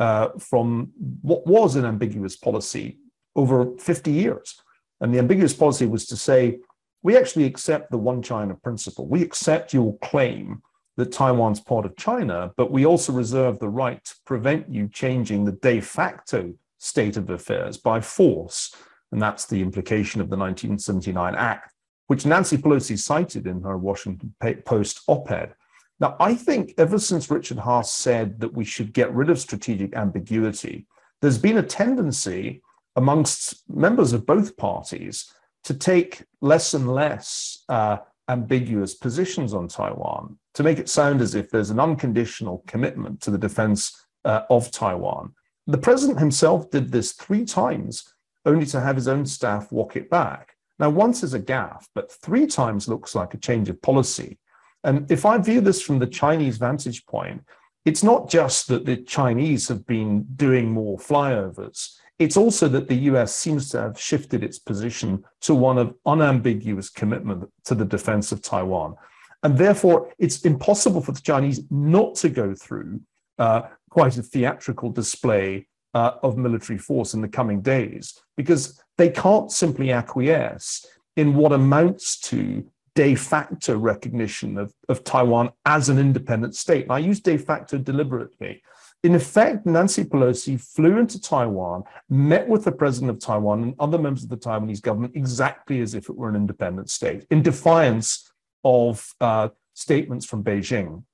uh, 0.00 0.30
from 0.38 0.90
what 1.22 1.46
was 1.46 1.76
an 1.76 1.84
ambiguous 1.84 2.36
policy 2.36 2.98
over 3.36 3.76
50 3.78 4.10
years. 4.10 4.60
And 5.00 5.14
the 5.14 5.18
ambiguous 5.18 5.54
policy 5.54 5.86
was 5.86 6.06
to 6.06 6.16
say, 6.16 6.58
we 7.02 7.16
actually 7.16 7.44
accept 7.44 7.90
the 7.90 7.98
one 7.98 8.20
China 8.20 8.54
principle. 8.54 9.06
We 9.06 9.22
accept 9.22 9.72
your 9.72 9.96
claim 9.98 10.60
that 10.96 11.12
Taiwan's 11.12 11.60
part 11.60 11.86
of 11.86 11.96
China, 11.96 12.50
but 12.56 12.72
we 12.72 12.84
also 12.84 13.12
reserve 13.12 13.58
the 13.58 13.68
right 13.68 14.04
to 14.04 14.14
prevent 14.26 14.68
you 14.68 14.88
changing 14.88 15.44
the 15.44 15.52
de 15.52 15.80
facto 15.80 16.52
state 16.78 17.16
of 17.16 17.30
affairs 17.30 17.78
by 17.78 18.00
force. 18.00 18.74
And 19.12 19.22
that's 19.22 19.46
the 19.46 19.62
implication 19.62 20.20
of 20.20 20.28
the 20.28 20.36
1979 20.36 21.34
Act, 21.36 21.72
which 22.08 22.26
Nancy 22.26 22.58
Pelosi 22.58 22.98
cited 22.98 23.46
in 23.46 23.62
her 23.62 23.78
Washington 23.78 24.34
Post 24.64 25.02
op 25.06 25.30
ed. 25.30 25.54
Now, 26.00 26.16
I 26.18 26.34
think 26.34 26.74
ever 26.78 26.98
since 26.98 27.30
Richard 27.30 27.58
Haass 27.58 27.86
said 27.86 28.40
that 28.40 28.54
we 28.54 28.64
should 28.64 28.94
get 28.94 29.14
rid 29.14 29.28
of 29.28 29.38
strategic 29.38 29.94
ambiguity, 29.94 30.86
there's 31.20 31.38
been 31.38 31.58
a 31.58 31.62
tendency 31.62 32.62
amongst 32.96 33.68
members 33.68 34.14
of 34.14 34.26
both 34.26 34.56
parties 34.56 35.32
to 35.64 35.74
take 35.74 36.24
less 36.40 36.72
and 36.72 36.92
less 36.92 37.64
uh, 37.68 37.98
ambiguous 38.28 38.94
positions 38.94 39.52
on 39.52 39.68
Taiwan, 39.68 40.38
to 40.54 40.62
make 40.62 40.78
it 40.78 40.88
sound 40.88 41.20
as 41.20 41.34
if 41.34 41.50
there's 41.50 41.70
an 41.70 41.80
unconditional 41.80 42.64
commitment 42.66 43.20
to 43.20 43.30
the 43.30 43.38
defense 43.38 44.06
uh, 44.24 44.42
of 44.48 44.70
Taiwan. 44.70 45.34
The 45.66 45.78
president 45.78 46.18
himself 46.18 46.70
did 46.70 46.90
this 46.90 47.12
three 47.12 47.44
times, 47.44 48.14
only 48.46 48.64
to 48.66 48.80
have 48.80 48.96
his 48.96 49.08
own 49.08 49.26
staff 49.26 49.70
walk 49.70 49.96
it 49.96 50.08
back. 50.08 50.54
Now, 50.78 50.88
once 50.88 51.22
is 51.22 51.34
a 51.34 51.40
gaffe, 51.40 51.84
but 51.94 52.10
three 52.10 52.46
times 52.46 52.88
looks 52.88 53.14
like 53.14 53.34
a 53.34 53.38
change 53.38 53.68
of 53.68 53.82
policy. 53.82 54.38
And 54.84 55.10
if 55.10 55.24
I 55.26 55.38
view 55.38 55.60
this 55.60 55.82
from 55.82 55.98
the 55.98 56.06
Chinese 56.06 56.56
vantage 56.58 57.04
point, 57.06 57.44
it's 57.84 58.02
not 58.02 58.28
just 58.28 58.68
that 58.68 58.84
the 58.84 58.96
Chinese 58.96 59.68
have 59.68 59.86
been 59.86 60.24
doing 60.36 60.70
more 60.70 60.98
flyovers. 60.98 61.96
It's 62.18 62.36
also 62.36 62.68
that 62.68 62.88
the 62.88 62.96
US 63.10 63.34
seems 63.34 63.70
to 63.70 63.80
have 63.80 64.00
shifted 64.00 64.44
its 64.44 64.58
position 64.58 65.24
to 65.42 65.54
one 65.54 65.78
of 65.78 65.94
unambiguous 66.04 66.90
commitment 66.90 67.50
to 67.64 67.74
the 67.74 67.84
defense 67.84 68.32
of 68.32 68.42
Taiwan. 68.42 68.96
And 69.42 69.56
therefore, 69.56 70.12
it's 70.18 70.42
impossible 70.42 71.00
for 71.00 71.12
the 71.12 71.20
Chinese 71.22 71.62
not 71.70 72.14
to 72.16 72.28
go 72.28 72.54
through 72.54 73.00
uh, 73.38 73.62
quite 73.88 74.18
a 74.18 74.22
theatrical 74.22 74.90
display 74.90 75.66
uh, 75.94 76.12
of 76.22 76.36
military 76.36 76.78
force 76.78 77.14
in 77.14 77.22
the 77.22 77.28
coming 77.28 77.62
days 77.62 78.20
because 78.36 78.80
they 78.98 79.08
can't 79.08 79.50
simply 79.50 79.90
acquiesce 79.90 80.86
in 81.16 81.34
what 81.34 81.52
amounts 81.52 82.18
to 82.20 82.64
de 82.94 83.14
facto 83.14 83.76
recognition 83.76 84.58
of, 84.58 84.72
of 84.88 85.04
Taiwan 85.04 85.50
as 85.64 85.88
an 85.88 85.98
independent 85.98 86.54
state. 86.54 86.84
And 86.84 86.92
I 86.92 86.98
use 86.98 87.20
de 87.20 87.36
facto 87.36 87.78
deliberately 87.78 88.62
in 89.02 89.14
effect, 89.14 89.64
Nancy 89.64 90.04
Pelosi 90.04 90.60
flew 90.60 90.98
into 90.98 91.20
Taiwan, 91.20 91.84
met 92.10 92.46
with 92.46 92.64
the 92.64 92.72
president 92.72 93.10
of 93.10 93.18
Taiwan 93.18 93.62
and 93.62 93.74
other 93.78 93.98
members 93.98 94.24
of 94.24 94.28
the 94.28 94.36
Taiwanese 94.36 94.82
government 94.82 95.16
exactly 95.16 95.80
as 95.80 95.94
if 95.94 96.10
it 96.10 96.16
were 96.16 96.28
an 96.28 96.36
independent 96.36 96.90
state, 96.90 97.26
in 97.30 97.40
defiance 97.42 98.30
of 98.62 99.14
uh, 99.20 99.48
statements 99.72 100.26
from 100.26 100.44
Beijing. 100.44 101.04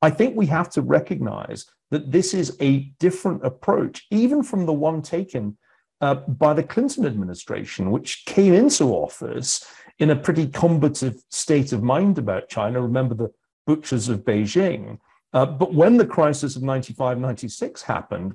I 0.00 0.08
think 0.08 0.34
we 0.34 0.46
have 0.46 0.70
to 0.70 0.82
recognize 0.82 1.66
that 1.90 2.10
this 2.10 2.32
is 2.32 2.56
a 2.60 2.90
different 2.98 3.44
approach, 3.44 4.06
even 4.10 4.42
from 4.42 4.64
the 4.64 4.72
one 4.72 5.02
taken 5.02 5.58
uh, 6.00 6.14
by 6.14 6.54
the 6.54 6.62
Clinton 6.62 7.06
administration, 7.06 7.90
which 7.90 8.24
came 8.24 8.54
into 8.54 8.94
office 8.94 9.64
in 9.98 10.10
a 10.10 10.16
pretty 10.16 10.46
combative 10.46 11.22
state 11.30 11.72
of 11.72 11.82
mind 11.82 12.18
about 12.18 12.48
China. 12.48 12.80
Remember 12.80 13.14
the 13.14 13.30
butchers 13.66 14.08
of 14.08 14.20
Beijing. 14.20 14.98
Uh, 15.32 15.46
but 15.46 15.74
when 15.74 15.96
the 15.96 16.06
crisis 16.06 16.56
of 16.56 16.62
95, 16.62 17.18
96 17.18 17.82
happened, 17.82 18.34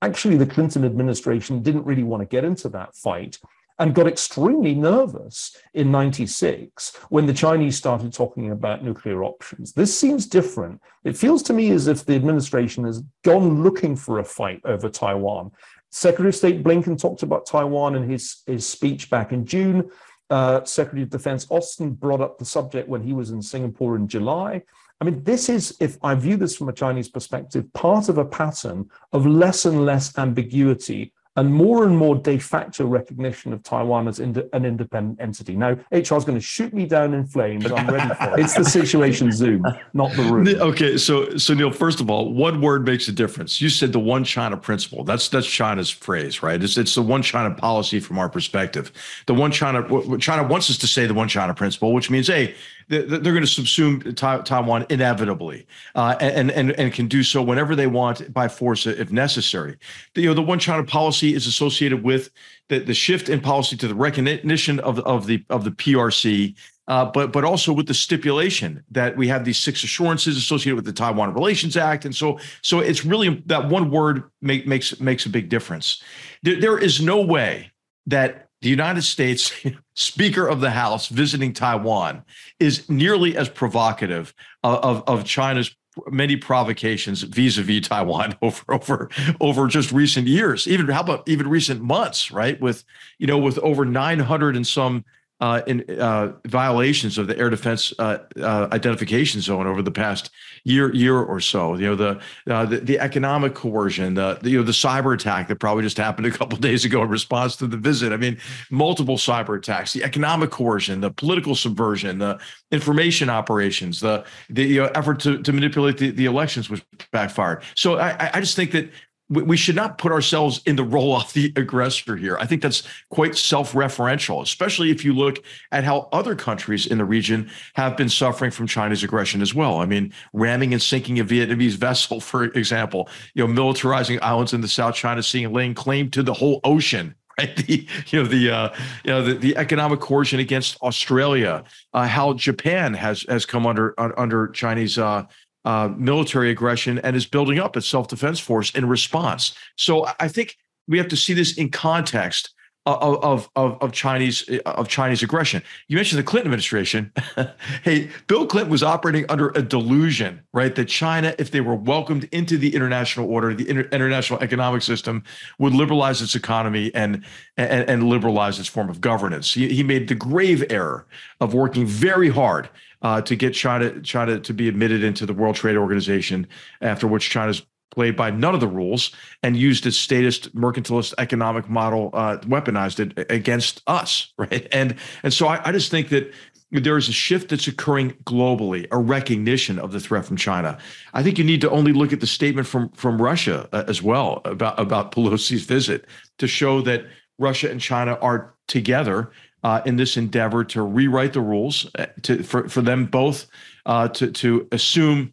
actually 0.00 0.36
the 0.36 0.46
Clinton 0.46 0.84
administration 0.84 1.62
didn't 1.62 1.84
really 1.84 2.04
want 2.04 2.22
to 2.22 2.26
get 2.26 2.44
into 2.44 2.68
that 2.70 2.94
fight 2.94 3.38
and 3.78 3.94
got 3.94 4.06
extremely 4.06 4.74
nervous 4.74 5.54
in 5.74 5.90
96 5.90 6.96
when 7.10 7.26
the 7.26 7.34
Chinese 7.34 7.76
started 7.76 8.12
talking 8.12 8.50
about 8.50 8.82
nuclear 8.82 9.22
options. 9.22 9.72
This 9.72 9.98
seems 9.98 10.26
different. 10.26 10.80
It 11.04 11.16
feels 11.16 11.42
to 11.44 11.52
me 11.52 11.70
as 11.70 11.86
if 11.86 12.04
the 12.04 12.14
administration 12.14 12.84
has 12.84 13.02
gone 13.22 13.62
looking 13.62 13.94
for 13.94 14.18
a 14.18 14.24
fight 14.24 14.60
over 14.64 14.88
Taiwan. 14.88 15.50
Secretary 15.96 16.28
of 16.28 16.34
State 16.34 16.62
Blinken 16.62 17.00
talked 17.00 17.22
about 17.22 17.46
Taiwan 17.46 17.94
in 17.94 18.06
his, 18.06 18.42
his 18.46 18.68
speech 18.68 19.08
back 19.08 19.32
in 19.32 19.46
June. 19.46 19.90
Uh, 20.28 20.62
Secretary 20.62 21.04
of 21.04 21.08
Defense 21.08 21.46
Austin 21.48 21.92
brought 21.92 22.20
up 22.20 22.36
the 22.36 22.44
subject 22.44 22.86
when 22.86 23.02
he 23.02 23.14
was 23.14 23.30
in 23.30 23.40
Singapore 23.40 23.96
in 23.96 24.06
July. 24.06 24.62
I 25.00 25.04
mean, 25.06 25.24
this 25.24 25.48
is, 25.48 25.74
if 25.80 25.96
I 26.02 26.14
view 26.14 26.36
this 26.36 26.54
from 26.54 26.68
a 26.68 26.72
Chinese 26.74 27.08
perspective, 27.08 27.72
part 27.72 28.10
of 28.10 28.18
a 28.18 28.26
pattern 28.26 28.90
of 29.14 29.24
less 29.24 29.64
and 29.64 29.86
less 29.86 30.18
ambiguity 30.18 31.14
and 31.36 31.52
more 31.52 31.84
and 31.84 31.96
more 31.96 32.16
de 32.16 32.38
facto 32.38 32.86
recognition 32.86 33.52
of 33.52 33.62
Taiwan 33.62 34.08
as 34.08 34.20
ind- 34.20 34.42
an 34.52 34.64
independent 34.64 35.20
entity. 35.20 35.54
Now, 35.54 35.72
HR 35.92 36.16
is 36.16 36.24
going 36.24 36.34
to 36.34 36.40
shoot 36.40 36.72
me 36.72 36.86
down 36.86 37.12
in 37.14 37.26
flames. 37.26 37.64
but 37.64 37.78
I'm 37.78 37.86
ready 37.86 38.14
for 38.14 38.38
it. 38.38 38.40
It's 38.46 38.54
the 38.54 38.64
situation 38.64 39.32
Zoom, 39.32 39.64
not 39.92 40.12
the 40.12 40.22
room. 40.22 40.46
Okay, 40.48 40.96
so 40.96 41.36
so 41.36 41.52
Niall, 41.54 41.72
first 41.72 42.00
of 42.00 42.10
all, 42.10 42.32
one 42.32 42.60
word 42.60 42.84
makes 42.86 43.08
a 43.08 43.12
difference. 43.12 43.60
You 43.60 43.68
said 43.68 43.92
the 43.92 43.98
one 44.00 44.24
China 44.24 44.56
principle. 44.56 45.04
That's 45.04 45.28
that's 45.28 45.46
China's 45.46 45.90
phrase, 45.90 46.42
right? 46.42 46.62
It's 46.62 46.76
it's 46.78 46.94
the 46.94 47.02
one 47.02 47.22
China 47.22 47.54
policy 47.54 48.00
from 48.00 48.18
our 48.18 48.28
perspective. 48.28 48.92
The 49.26 49.34
one 49.34 49.50
China 49.50 49.82
China 50.18 50.46
wants 50.46 50.70
us 50.70 50.78
to 50.78 50.86
say 50.86 51.06
the 51.06 51.14
one 51.14 51.28
China 51.28 51.54
principle, 51.54 51.92
which 51.92 52.10
means, 52.10 52.28
hey, 52.28 52.54
they're 52.88 53.18
going 53.18 53.44
to 53.44 53.62
subsume 53.62 54.14
Taiwan 54.44 54.86
inevitably, 54.90 55.66
uh, 55.94 56.16
and 56.20 56.50
and 56.52 56.72
and 56.72 56.92
can 56.92 57.08
do 57.08 57.22
so 57.22 57.42
whenever 57.42 57.74
they 57.74 57.86
want 57.86 58.32
by 58.32 58.48
force 58.48 58.86
if 58.86 59.10
necessary. 59.10 59.76
You 60.14 60.26
know, 60.26 60.34
the 60.34 60.42
one 60.42 60.58
China 60.58 60.84
policy 60.84 61.34
is 61.34 61.46
associated 61.46 62.04
with 62.04 62.30
the, 62.68 62.78
the 62.78 62.94
shift 62.94 63.28
in 63.28 63.40
policy 63.40 63.76
to 63.78 63.88
the 63.88 63.94
recognition 63.94 64.78
of 64.80 65.00
of 65.00 65.26
the 65.26 65.44
of 65.50 65.64
the 65.64 65.70
PRC. 65.70 66.54
Uh, 66.88 67.04
but 67.04 67.32
but 67.32 67.42
also 67.42 67.72
with 67.72 67.88
the 67.88 67.94
stipulation 67.94 68.84
that 68.92 69.16
we 69.16 69.26
have 69.26 69.44
these 69.44 69.58
six 69.58 69.82
assurances 69.82 70.36
associated 70.36 70.76
with 70.76 70.84
the 70.84 70.92
Taiwan 70.92 71.34
Relations 71.34 71.76
Act, 71.76 72.04
and 72.04 72.14
so 72.14 72.38
so 72.62 72.78
it's 72.78 73.04
really 73.04 73.42
that 73.46 73.68
one 73.68 73.90
word 73.90 74.22
make, 74.40 74.68
makes 74.68 75.00
makes 75.00 75.26
a 75.26 75.28
big 75.28 75.48
difference. 75.48 76.00
There, 76.44 76.60
there 76.60 76.78
is 76.78 77.02
no 77.02 77.20
way 77.20 77.72
that 78.06 78.45
the 78.62 78.68
United 78.68 79.02
States 79.02 79.52
Speaker 79.94 80.46
of 80.46 80.60
the 80.60 80.70
House 80.70 81.08
visiting 81.08 81.52
Taiwan 81.52 82.22
is 82.58 82.88
nearly 82.88 83.36
as 83.36 83.48
provocative 83.48 84.34
of, 84.62 84.78
of, 84.84 85.04
of 85.06 85.24
China's 85.24 85.74
many 86.08 86.36
provocations 86.36 87.22
vis-a-vis 87.22 87.88
Taiwan 87.88 88.36
over 88.42 88.62
over 88.68 89.10
over 89.40 89.66
just 89.66 89.92
recent 89.92 90.26
years, 90.26 90.68
even 90.68 90.88
how 90.88 91.00
about 91.00 91.28
even 91.28 91.48
recent 91.48 91.80
months, 91.82 92.30
right? 92.30 92.60
With 92.60 92.84
you 93.18 93.26
know, 93.26 93.38
with 93.38 93.58
over 93.58 93.84
900 93.84 94.56
and 94.56 94.66
some 94.66 95.04
uh, 95.40 95.60
in 95.66 95.84
uh, 96.00 96.32
violations 96.46 97.18
of 97.18 97.26
the 97.26 97.38
air 97.38 97.50
defense 97.50 97.92
uh, 97.98 98.18
uh, 98.40 98.68
identification 98.72 99.40
zone 99.40 99.66
over 99.66 99.82
the 99.82 99.90
past 99.90 100.30
year 100.64 100.94
year 100.94 101.18
or 101.18 101.40
so. 101.40 101.74
You 101.76 101.88
know 101.88 101.96
the 101.96 102.20
uh, 102.52 102.64
the, 102.64 102.78
the, 102.78 102.98
economic 102.98 103.54
coercion, 103.54 104.14
the, 104.14 104.38
the, 104.40 104.50
you 104.50 104.58
know 104.58 104.64
the 104.64 104.72
cyber 104.72 105.14
attack 105.14 105.48
that 105.48 105.56
probably 105.56 105.82
just 105.82 105.98
happened 105.98 106.26
a 106.26 106.30
couple 106.30 106.56
days 106.68 106.84
ago 106.84 107.02
in 107.02 107.10
response 107.10 107.56
to 107.56 107.66
the 107.66 107.76
visit. 107.76 108.12
I 108.12 108.16
mean, 108.16 108.38
multiple 108.70 109.16
cyber 109.16 109.58
attacks, 109.58 109.92
the 109.92 110.02
economic 110.02 110.50
coercion, 110.50 111.02
the 111.02 111.10
political 111.10 111.54
subversion, 111.54 112.18
the 112.18 112.38
information 112.70 113.28
operations, 113.28 114.00
the 114.00 114.24
the 114.48 114.64
you 114.64 114.82
know, 114.82 114.90
effort 114.94 115.20
to 115.20 115.42
to 115.42 115.52
manipulate 115.52 115.98
the, 115.98 116.10
the 116.10 116.24
elections 116.24 116.70
was 116.70 116.80
backfired. 117.12 117.62
So 117.74 117.98
I 117.98 118.30
I 118.32 118.40
just 118.40 118.56
think 118.56 118.72
that 118.72 118.90
we 119.28 119.56
should 119.56 119.74
not 119.74 119.98
put 119.98 120.12
ourselves 120.12 120.60
in 120.66 120.76
the 120.76 120.84
role 120.84 121.16
of 121.16 121.32
the 121.32 121.52
aggressor 121.56 122.16
here. 122.16 122.36
I 122.38 122.46
think 122.46 122.62
that's 122.62 122.84
quite 123.10 123.36
self 123.36 123.72
referential, 123.72 124.40
especially 124.42 124.90
if 124.90 125.04
you 125.04 125.12
look 125.14 125.42
at 125.72 125.82
how 125.82 126.08
other 126.12 126.36
countries 126.36 126.86
in 126.86 126.98
the 126.98 127.04
region 127.04 127.50
have 127.74 127.96
been 127.96 128.08
suffering 128.08 128.52
from 128.52 128.68
China's 128.68 129.02
aggression 129.02 129.42
as 129.42 129.52
well. 129.52 129.78
I 129.78 129.86
mean, 129.86 130.12
ramming 130.32 130.72
and 130.72 130.82
sinking 130.82 131.18
a 131.18 131.24
Vietnamese 131.24 131.74
vessel, 131.74 132.20
for 132.26 132.44
example, 132.44 133.08
you 133.34 133.46
know, 133.46 133.52
militarizing 133.52 134.20
islands 134.22 134.52
in 134.52 134.60
the 134.60 134.68
South 134.68 134.94
China 134.94 135.22
Sea 135.22 135.44
and 135.44 135.52
laying 135.52 135.74
claim 135.74 136.08
to 136.10 136.22
the 136.22 136.34
whole 136.34 136.60
ocean. 136.64 137.14
Right, 137.38 137.54
the 137.54 137.86
you 138.06 138.22
know 138.22 138.26
the 138.26 138.50
uh, 138.50 138.74
you 139.04 139.10
know 139.10 139.22
the, 139.22 139.34
the 139.34 139.58
economic 139.58 140.00
coercion 140.00 140.40
against 140.40 140.80
Australia, 140.80 141.64
uh, 141.92 142.06
how 142.06 142.32
Japan 142.32 142.94
has 142.94 143.26
has 143.28 143.44
come 143.44 143.66
under 143.66 143.92
under 143.98 144.48
Chinese 144.48 144.96
uh, 144.96 145.24
uh, 145.66 145.88
military 145.96 146.50
aggression 146.50 147.00
and 147.00 147.16
is 147.16 147.26
building 147.26 147.58
up 147.58 147.76
its 147.76 147.88
self 147.88 148.08
defense 148.08 148.38
force 148.38 148.70
in 148.70 148.88
response. 148.88 149.54
So 149.76 150.06
I 150.20 150.28
think 150.28 150.56
we 150.86 150.96
have 150.96 151.08
to 151.08 151.16
see 151.16 151.34
this 151.34 151.58
in 151.58 151.70
context 151.70 152.54
of, 152.86 153.48
of, 153.56 153.78
of, 153.82 153.90
Chinese 153.90 154.48
of 154.64 154.86
Chinese 154.86 155.20
aggression. 155.20 155.60
You 155.88 155.96
mentioned 155.96 156.20
the 156.20 156.22
Clinton 156.22 156.52
administration. 156.52 157.12
hey, 157.82 158.10
Bill 158.28 158.46
Clinton 158.46 158.70
was 158.70 158.84
operating 158.84 159.26
under 159.28 159.48
a 159.56 159.62
delusion, 159.62 160.40
right? 160.52 160.72
That 160.72 160.84
China, 160.84 161.34
if 161.36 161.50
they 161.50 161.60
were 161.60 161.74
welcomed 161.74 162.28
into 162.30 162.56
the 162.56 162.72
international 162.72 163.28
order, 163.28 163.52
the 163.54 163.68
inter- 163.68 163.88
international 163.90 164.38
economic 164.38 164.82
system, 164.82 165.24
would 165.58 165.74
liberalize 165.74 166.22
its 166.22 166.36
economy 166.36 166.94
and 166.94 167.24
and, 167.56 167.90
and 167.90 168.08
liberalize 168.08 168.60
its 168.60 168.68
form 168.68 168.88
of 168.88 169.00
governance. 169.00 169.52
He, 169.52 169.68
he 169.74 169.82
made 169.82 170.06
the 170.06 170.14
grave 170.14 170.64
error 170.70 171.08
of 171.40 171.54
working 171.54 171.86
very 171.86 172.28
hard 172.28 172.68
uh, 173.06 173.20
to 173.20 173.36
get 173.36 173.54
China 173.54 174.00
China 174.00 174.40
to 174.40 174.52
be 174.52 174.68
admitted 174.68 175.04
into 175.04 175.26
the 175.26 175.32
World 175.32 175.54
Trade 175.54 175.76
Organization, 175.76 176.44
after 176.80 177.06
which 177.06 177.30
China's 177.30 177.64
played 177.92 178.16
by 178.16 178.32
none 178.32 178.52
of 178.52 178.60
the 178.60 178.66
rules 178.66 179.12
and 179.44 179.56
used 179.56 179.86
its 179.86 179.96
statist 179.96 180.52
mercantilist 180.56 181.14
economic 181.16 181.68
model, 181.68 182.10
uh, 182.14 182.38
weaponized 182.38 182.98
it 182.98 183.30
against 183.30 183.80
us, 183.86 184.34
right? 184.38 184.66
And 184.72 184.96
and 185.22 185.32
so 185.32 185.46
I, 185.46 185.68
I 185.68 185.70
just 185.70 185.88
think 185.88 186.08
that 186.08 186.34
there 186.72 186.96
is 186.96 187.08
a 187.08 187.12
shift 187.12 187.50
that's 187.50 187.68
occurring 187.68 188.10
globally, 188.24 188.88
a 188.90 188.98
recognition 188.98 189.78
of 189.78 189.92
the 189.92 190.00
threat 190.00 190.24
from 190.24 190.36
China. 190.36 190.76
I 191.14 191.22
think 191.22 191.38
you 191.38 191.44
need 191.44 191.60
to 191.60 191.70
only 191.70 191.92
look 191.92 192.12
at 192.12 192.18
the 192.18 192.26
statement 192.26 192.66
from 192.66 192.88
from 192.90 193.22
Russia 193.22 193.68
uh, 193.72 193.84
as 193.86 194.02
well 194.02 194.40
about 194.44 194.80
about 194.80 195.12
Pelosi's 195.12 195.64
visit 195.64 196.06
to 196.38 196.48
show 196.48 196.80
that 196.82 197.04
Russia 197.38 197.70
and 197.70 197.80
China 197.80 198.18
are 198.20 198.56
together 198.66 199.30
uh, 199.62 199.82
in 199.84 199.96
this 199.96 200.16
endeavor 200.16 200.64
to 200.64 200.82
rewrite 200.82 201.32
the 201.32 201.40
rules 201.40 201.90
uh, 201.98 202.06
to 202.22 202.42
for, 202.42 202.68
for 202.68 202.82
them 202.82 203.06
both 203.06 203.46
uh, 203.86 204.08
to 204.08 204.30
to 204.30 204.68
assume 204.72 205.32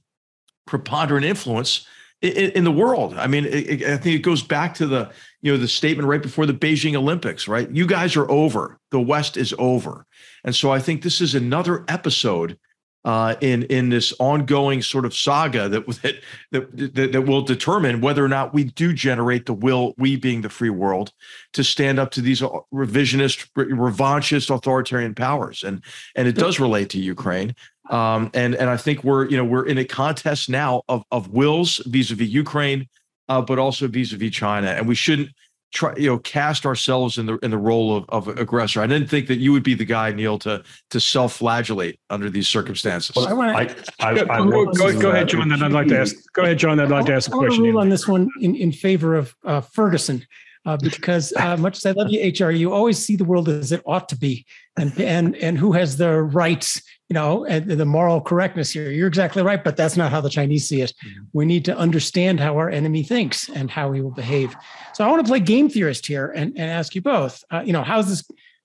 preponderant 0.66 1.26
influence 1.26 1.86
in, 2.22 2.52
in 2.52 2.64
the 2.64 2.72
world. 2.72 3.16
I 3.16 3.28
mean, 3.28 3.46
it, 3.46 3.54
it, 3.54 3.84
I 3.84 3.98
think 3.98 4.16
it 4.16 4.24
goes 4.24 4.42
back 4.42 4.74
to 4.76 4.88
the 4.88 5.12
you 5.42 5.52
know 5.52 5.58
the 5.58 5.68
statement 5.68 6.08
right 6.08 6.22
before 6.22 6.46
the 6.46 6.54
Beijing 6.54 6.96
Olympics, 6.96 7.48
right? 7.48 7.70
You 7.70 7.86
guys 7.86 8.16
are 8.16 8.30
over. 8.32 8.80
The 8.92 9.02
West 9.02 9.38
is 9.38 9.54
over, 9.58 10.06
and 10.44 10.56
so 10.56 10.72
I 10.72 10.80
think 10.80 11.02
this 11.04 11.22
is 11.22 11.36
another 11.36 11.84
episode 11.88 12.58
uh, 13.06 13.36
in 13.42 13.64
in 13.64 13.90
this 13.90 14.14
ongoing 14.20 14.82
sort 14.82 15.06
of 15.06 15.14
saga 15.14 15.68
that 15.70 15.86
that, 16.52 16.94
that 16.96 17.12
that 17.12 17.22
will 17.22 17.42
determine 17.42 18.02
whether 18.02 18.24
or 18.24 18.30
not 18.30 18.54
we 18.54 18.64
do 18.64 18.94
generate 18.94 19.46
the 19.46 19.54
will, 19.54 19.94
we 19.98 20.16
being 20.16 20.42
the 20.42 20.50
free 20.50 20.70
world, 20.70 21.12
to 21.54 21.64
stand 21.64 22.00
up 22.00 22.12
to 22.12 22.22
these 22.22 22.42
uh, 22.42 22.50
revisionist, 22.74 23.50
revanchist, 23.56 24.54
authoritarian 24.54 25.14
powers, 25.14 25.64
and 25.64 25.84
and 26.16 26.28
it 26.28 26.36
does 26.36 26.60
relate 26.60 26.90
to 26.90 27.00
Ukraine. 27.00 27.56
Um, 27.90 28.32
and 28.34 28.56
and 28.56 28.70
I 28.70 28.78
think 28.78 29.04
we're 29.04 29.30
you 29.30 29.38
know 29.38 29.46
we're 29.46 29.66
in 29.66 29.78
a 29.78 29.86
contest 29.86 30.50
now 30.50 30.84
of 30.88 31.04
of 31.12 31.30
wills 31.30 31.82
vis-a-vis 31.86 32.30
Ukraine, 32.30 32.88
uh, 33.28 33.42
but 33.42 33.60
also 33.60 33.88
vis-a-vis 33.88 34.32
China, 34.32 34.68
and 34.68 34.88
we 34.88 34.96
shouldn't 34.96 35.30
try 35.74 35.94
you 35.98 36.08
know 36.08 36.20
cast 36.20 36.66
ourselves 36.66 37.18
in 37.18 37.26
the 37.26 37.38
in 37.40 37.52
the 37.52 37.58
role 37.58 37.98
of, 37.98 38.06
of 38.10 38.28
aggressor. 38.40 38.82
I 38.82 38.88
didn't 38.88 39.10
think 39.10 39.28
that 39.28 39.40
you 39.40 39.52
would 39.52 39.64
be 39.64 39.74
the 39.74 39.86
guy, 39.86 40.12
Niall, 40.12 40.40
to 40.40 40.64
to 40.92 41.00
self-flagellate 41.00 42.00
under 42.10 42.30
these 42.30 42.48
circumstances. 42.48 43.16
Well, 43.16 43.28
I 43.28 43.34
want 43.34 43.70
to 43.70 44.26
go, 44.26 44.26
go, 44.74 45.00
go, 45.00 45.12
ahead, 45.12 45.30
John. 45.30 45.50
Then 45.50 45.64
I'd 45.64 45.72
like 45.72 45.88
to 45.88 46.00
ask. 46.00 46.16
Go 46.34 46.44
ahead, 46.44 46.60
John. 46.60 46.80
I'd 46.80 46.90
like 46.90 47.08
to 47.08 47.16
ask 47.16 47.30
a 47.30 47.32
question. 47.32 47.64
rule 47.64 47.80
on 47.80 47.90
this 47.90 48.08
one 48.08 48.30
in, 48.40 48.56
in 48.56 48.72
favor 48.72 49.16
of 49.16 49.36
uh, 49.44 49.62
Ferguson. 49.62 50.26
Uh, 50.66 50.78
because 50.82 51.34
uh, 51.34 51.58
much 51.58 51.78
as 51.78 51.86
I 51.86 51.92
love 51.92 52.10
you, 52.10 52.32
HR, 52.32 52.52
you 52.52 52.72
always 52.72 52.98
see 52.98 53.16
the 53.16 53.26
world 53.26 53.50
as 53.50 53.72
it 53.72 53.82
ought 53.86 54.10
to 54.10 54.18
be, 54.18 54.46
and 54.78 54.98
and 55.00 55.36
and 55.36 55.58
who 55.58 55.74
has 55.74 55.98
the 55.98 56.22
rights 56.22 56.82
you 57.14 57.20
know, 57.20 57.46
and 57.46 57.70
the 57.70 57.86
moral 57.86 58.20
correctness 58.22 58.72
here. 58.72 58.90
You're 58.90 59.08
exactly 59.08 59.44
right, 59.44 59.64
but 59.64 59.78
that's 59.78 59.96
not 59.96 60.10
how 60.10 60.20
the 60.20 60.32
Chinese 60.32 60.68
see 60.68 60.82
it. 60.82 60.94
Mm-hmm. 61.06 61.24
We 61.34 61.46
need 61.46 61.64
to 61.66 61.78
understand 61.78 62.40
how 62.40 62.58
our 62.58 62.72
enemy 62.72 63.04
thinks 63.04 63.50
and 63.50 63.70
how 63.70 63.92
he 63.92 64.02
will 64.02 64.10
behave. 64.10 64.56
So 64.96 65.06
I 65.06 65.12
want 65.12 65.24
to 65.24 65.30
play 65.30 65.40
game 65.40 65.70
theorist 65.70 66.08
here 66.08 66.32
and, 66.36 66.58
and 66.58 66.72
ask 66.72 66.96
you 66.96 67.02
both, 67.02 67.44
uh, 67.52 67.62
you 67.64 67.72
know, 67.72 67.84
how's 67.84 68.10
this? 68.10 68.24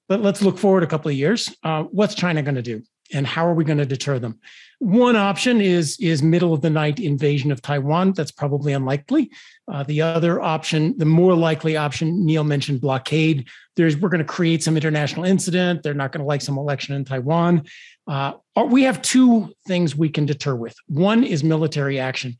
But 0.08 0.22
Let, 0.22 0.36
us 0.36 0.42
look 0.42 0.56
forward 0.56 0.82
a 0.82 0.86
couple 0.86 1.10
of 1.10 1.14
years. 1.14 1.54
Uh, 1.62 1.82
what's 1.90 2.14
China 2.14 2.42
going 2.42 2.54
to 2.54 2.62
do? 2.62 2.82
And 3.12 3.26
how 3.26 3.46
are 3.46 3.54
we 3.54 3.64
going 3.64 3.78
to 3.78 3.86
deter 3.86 4.18
them? 4.18 4.38
One 4.80 5.16
option 5.16 5.60
is 5.60 5.96
is 5.98 6.22
middle 6.22 6.52
of 6.52 6.60
the 6.60 6.70
night 6.70 7.00
invasion 7.00 7.50
of 7.50 7.60
Taiwan. 7.60 8.12
That's 8.12 8.30
probably 8.30 8.72
unlikely. 8.72 9.30
Uh, 9.66 9.82
the 9.82 10.02
other 10.02 10.40
option, 10.40 10.96
the 10.98 11.04
more 11.04 11.34
likely 11.34 11.76
option, 11.76 12.24
Niall 12.24 12.44
mentioned 12.44 12.80
blockade. 12.80 13.48
There's 13.74 13.96
we're 13.96 14.08
going 14.08 14.20
to 14.20 14.24
create 14.24 14.62
some 14.62 14.76
international 14.76 15.24
incident. 15.24 15.82
They're 15.82 15.94
not 15.94 16.12
going 16.12 16.20
to 16.20 16.26
like 16.26 16.42
some 16.42 16.58
election 16.58 16.94
in 16.94 17.04
Taiwan. 17.04 17.64
Uh, 18.06 18.34
we 18.66 18.84
have 18.84 19.02
two 19.02 19.52
things 19.66 19.96
we 19.96 20.08
can 20.08 20.26
deter 20.26 20.54
with. 20.54 20.76
One 20.86 21.24
is 21.24 21.42
military 21.42 21.98
action. 21.98 22.36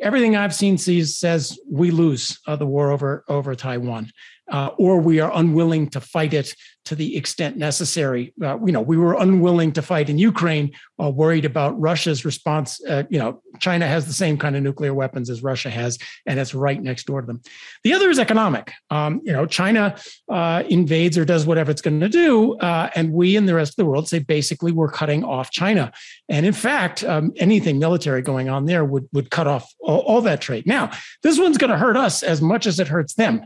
Everything 0.00 0.34
I've 0.34 0.54
seen 0.54 0.78
sees, 0.78 1.16
says 1.16 1.58
we 1.70 1.90
lose 1.90 2.40
uh, 2.46 2.56
the 2.56 2.66
war 2.66 2.90
over 2.90 3.24
over 3.28 3.54
Taiwan 3.54 4.10
uh, 4.52 4.70
or 4.78 5.00
we 5.00 5.20
are 5.20 5.32
unwilling 5.34 5.88
to 5.90 6.00
fight 6.00 6.34
it 6.34 6.54
to 6.84 6.94
the 6.94 7.16
extent 7.16 7.56
necessary. 7.56 8.34
Uh, 8.42 8.58
you 8.64 8.72
know, 8.72 8.80
we 8.80 8.96
were 8.96 9.14
unwilling 9.14 9.72
to 9.72 9.82
fight 9.82 10.10
in 10.10 10.18
Ukraine, 10.18 10.72
uh, 11.02 11.10
worried 11.10 11.44
about 11.44 11.78
Russia's 11.80 12.24
response. 12.24 12.80
Uh, 12.84 13.04
you 13.08 13.18
know, 13.18 13.40
China 13.60 13.86
has 13.86 14.06
the 14.06 14.12
same 14.12 14.36
kind 14.36 14.56
of 14.56 14.62
nuclear 14.62 14.92
weapons 14.92 15.30
as 15.30 15.42
Russia 15.42 15.70
has, 15.70 15.98
and 16.26 16.40
it's 16.40 16.54
right 16.54 16.82
next 16.82 17.06
door 17.06 17.20
to 17.20 17.26
them. 17.26 17.40
The 17.84 17.92
other 17.92 18.10
is 18.10 18.18
economic. 18.18 18.72
Um, 18.90 19.20
you 19.24 19.32
know, 19.32 19.46
China 19.46 19.96
uh, 20.28 20.64
invades 20.68 21.16
or 21.16 21.24
does 21.24 21.46
whatever 21.46 21.70
it's 21.70 21.82
going 21.82 22.00
to 22.00 22.08
do, 22.08 22.56
uh, 22.58 22.90
and 22.94 23.12
we 23.12 23.36
and 23.36 23.48
the 23.48 23.54
rest 23.54 23.72
of 23.72 23.76
the 23.76 23.84
world 23.84 24.08
say 24.08 24.18
basically 24.18 24.72
we're 24.72 24.90
cutting 24.90 25.24
off 25.24 25.50
China. 25.50 25.92
And 26.28 26.44
in 26.46 26.52
fact, 26.52 27.04
um, 27.04 27.32
anything 27.36 27.78
military 27.78 28.22
going 28.22 28.48
on 28.48 28.66
there 28.66 28.84
would 28.84 29.08
would 29.12 29.30
cut 29.30 29.46
off 29.46 29.72
all, 29.80 30.00
all 30.00 30.20
that 30.22 30.40
trade. 30.40 30.66
Now, 30.66 30.90
this 31.22 31.38
one's 31.38 31.58
going 31.58 31.70
to 31.70 31.78
hurt 31.78 31.96
us 31.96 32.22
as 32.22 32.40
much 32.42 32.66
as 32.66 32.80
it 32.80 32.88
hurts 32.88 33.14
them, 33.14 33.44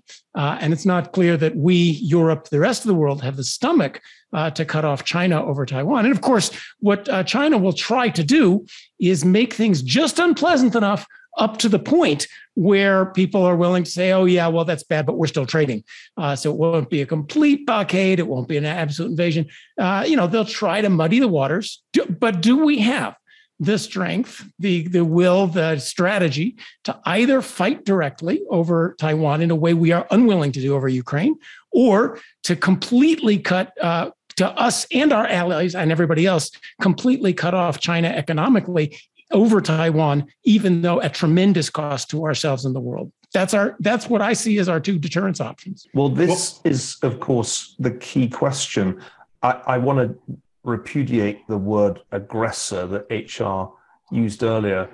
and 0.60 0.72
it's 0.72 0.84
not 0.84 1.12
clear 1.12 1.36
that 1.38 1.56
we, 1.56 1.74
Europe, 1.74 2.48
the 2.50 2.60
rest 2.60 2.82
of 2.82 2.88
the 2.88 2.94
world, 2.94 3.22
have 3.22 3.36
the 3.36 3.44
stomach 3.44 4.02
uh, 4.32 4.50
to 4.50 4.64
cut 4.64 4.84
off 4.84 5.02
China 5.02 5.44
over 5.44 5.64
Taiwan. 5.64 6.04
And 6.04 6.14
of 6.14 6.20
course, 6.20 6.50
what 6.80 7.08
uh, 7.08 7.24
China 7.24 7.56
will 7.56 7.72
try 7.72 8.10
to 8.10 8.22
do 8.22 8.66
is 9.00 9.24
make 9.24 9.54
things 9.54 9.82
just 9.82 10.18
unpleasant 10.18 10.74
enough 10.74 11.06
up 11.38 11.58
to 11.58 11.68
the 11.68 11.78
point 11.78 12.26
where 12.54 13.06
people 13.06 13.42
are 13.42 13.56
willing 13.56 13.84
to 13.84 13.90
say, 13.90 14.12
oh, 14.12 14.24
yeah, 14.24 14.46
well, 14.48 14.64
that's 14.64 14.82
bad, 14.82 15.04
but 15.04 15.18
we're 15.18 15.26
still 15.26 15.46
trading. 15.46 15.84
Uh, 16.16 16.34
so 16.34 16.50
it 16.50 16.56
won't 16.56 16.88
be 16.88 17.02
a 17.02 17.06
complete 17.06 17.66
blockade. 17.66 18.18
It 18.18 18.26
won't 18.26 18.48
be 18.48 18.56
an 18.56 18.64
absolute 18.64 19.10
invasion. 19.10 19.46
Uh, 19.78 20.04
you 20.06 20.16
know, 20.16 20.26
they'll 20.26 20.44
try 20.44 20.80
to 20.80 20.88
muddy 20.88 21.20
the 21.20 21.28
waters. 21.28 21.82
Do, 21.92 22.06
but 22.06 22.40
do 22.40 22.64
we 22.64 22.78
have 22.78 23.14
the 23.58 23.78
strength, 23.78 24.44
the, 24.58 24.86
the 24.88 25.04
will, 25.04 25.46
the 25.46 25.78
strategy 25.78 26.56
to 26.84 26.98
either 27.04 27.40
fight 27.40 27.84
directly 27.84 28.42
over 28.50 28.94
Taiwan 28.98 29.40
in 29.40 29.50
a 29.50 29.54
way 29.54 29.72
we 29.74 29.92
are 29.92 30.06
unwilling 30.10 30.52
to 30.52 30.60
do 30.60 30.74
over 30.74 30.88
Ukraine, 30.88 31.36
or 31.72 32.18
to 32.44 32.54
completely 32.56 33.38
cut 33.38 33.72
uh, 33.82 34.10
to 34.36 34.48
us 34.50 34.86
and 34.92 35.12
our 35.12 35.26
allies 35.26 35.74
and 35.74 35.90
everybody 35.90 36.26
else, 36.26 36.50
completely 36.80 37.32
cut 37.32 37.54
off 37.54 37.80
China 37.80 38.08
economically 38.08 38.98
over 39.32 39.60
Taiwan, 39.60 40.26
even 40.44 40.82
though 40.82 41.00
at 41.00 41.14
tremendous 41.14 41.70
cost 41.70 42.10
to 42.10 42.24
ourselves 42.24 42.64
and 42.64 42.74
the 42.74 42.80
world. 42.80 43.10
That's 43.32 43.54
our 43.54 43.76
that's 43.80 44.08
what 44.08 44.22
I 44.22 44.34
see 44.34 44.58
as 44.58 44.68
our 44.68 44.80
two 44.80 44.98
deterrence 44.98 45.40
options. 45.40 45.86
Well, 45.94 46.08
this 46.08 46.28
well, 46.28 46.72
is 46.72 46.96
of 47.02 47.20
course 47.20 47.74
the 47.78 47.90
key 47.90 48.28
question. 48.28 49.02
I, 49.42 49.50
I 49.66 49.78
want 49.78 49.98
to 49.98 50.38
repudiate 50.66 51.46
the 51.46 51.56
word 51.56 52.00
aggressor 52.12 52.86
that 52.86 53.06
HR 53.10 53.72
used 54.14 54.42
earlier. 54.42 54.88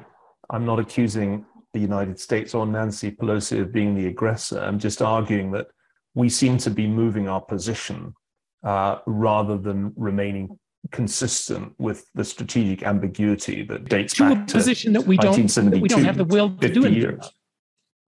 I'm 0.51 0.65
not 0.65 0.79
accusing 0.79 1.47
the 1.73 1.81
United 1.81 2.21
States 2.21 2.55
or 2.55 2.67
Nancy 2.67 3.11
Pelosi 3.11 3.61
of 3.61 3.73
being 3.73 3.95
the 3.95 4.07
aggressor. 4.07 4.61
I'm 4.61 4.79
just 4.79 5.01
arguing 5.01 5.51
that 5.53 5.69
we 6.15 6.29
seem 6.29 6.59
to 6.59 6.71
be 6.71 6.87
moving 6.87 7.27
our 7.27 7.41
position 7.41 8.15
uh, 8.63 8.99
rather 9.07 9.57
than 9.57 9.93
remaining 9.97 10.59
consistent 10.91 11.73
with 11.79 12.07
the 12.15 12.25
strategic 12.25 12.83
ambiguity 12.83 13.63
that 13.63 13.89
dates 13.89 14.15
to 14.15 14.29
back 14.29 14.51
a 14.51 14.53
position 14.53 14.93
that 14.93 15.07
we 15.07 15.17
don't 15.17 15.47
that 15.55 15.81
we 15.81 15.89
don't 15.89 16.05
have 16.05 16.19
the 16.19 16.25
will 16.25 16.55
to 16.57 16.69
do 16.69 16.85
it. 16.85 17.27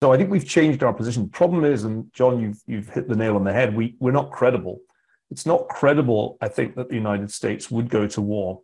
So 0.04 0.14
I 0.14 0.18
think 0.18 0.30
we've 0.30 0.48
changed 0.48 0.84
our 0.84 0.94
position. 0.94 1.24
The 1.24 1.30
problem 1.30 1.66
is, 1.66 1.86
and 1.86 2.06
John, 2.14 2.40
you've 2.40 2.62
you've 2.68 2.90
hit 2.90 3.08
the 3.08 3.16
nail 3.16 3.36
on 3.36 3.44
the 3.44 3.54
head. 3.54 3.76
We 3.76 3.96
we're 4.00 4.12
not 4.12 4.32
credible. 4.32 4.80
It's 5.30 5.46
not 5.46 5.68
credible. 5.68 6.38
I 6.42 6.48
think 6.48 6.76
that 6.76 6.90
the 6.90 6.96
United 6.96 7.32
States 7.32 7.70
would 7.70 7.90
go 7.90 8.08
to 8.08 8.22
war, 8.22 8.62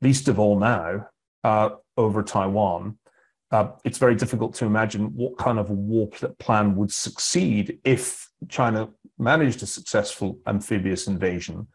least 0.00 0.28
of 0.28 0.38
all 0.38 0.58
now, 0.58 1.08
uh, 1.42 1.70
over 1.96 2.22
Taiwan. 2.22 2.98
Uh, 3.50 3.68
it's 3.84 3.98
very 3.98 4.14
difficult 4.14 4.54
to 4.54 4.64
imagine 4.64 5.14
what 5.14 5.38
kind 5.38 5.58
of 5.58 5.70
a 5.70 5.74
war 5.74 6.08
plan 6.38 6.74
would 6.76 6.92
succeed 6.92 7.78
if 7.84 8.28
China 8.48 8.88
managed 9.18 9.62
a 9.62 9.66
successful 9.66 10.38
amphibious 10.46 11.06
invasion. 11.06 11.66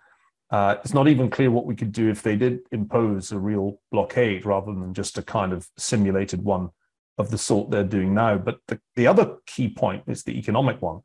Uh, 0.52 0.76
it's 0.84 0.94
not 0.94 1.08
even 1.08 1.30
clear 1.30 1.52
what 1.52 1.66
we 1.66 1.76
could 1.76 1.92
do 1.92 2.10
if 2.10 2.24
they 2.24 2.36
did 2.36 2.60
impose 2.72 3.32
a 3.32 3.38
real 3.38 3.80
blockade 3.92 4.46
rather 4.46 4.74
than 4.74 4.94
just 4.94 5.18
a 5.18 5.22
kind 5.22 5.54
of 5.54 5.68
simulated 5.78 6.44
one 6.44 6.70
of 7.18 7.30
the 7.30 7.38
sort 7.38 7.70
they're 7.70 7.84
doing 7.84 8.14
now. 8.14 8.38
But 8.38 8.60
the, 8.68 8.80
the 8.96 9.08
other 9.08 9.38
key 9.46 9.70
point 9.70 10.04
is 10.08 10.24
the 10.24 10.38
economic 10.38 10.82
one. 10.82 11.02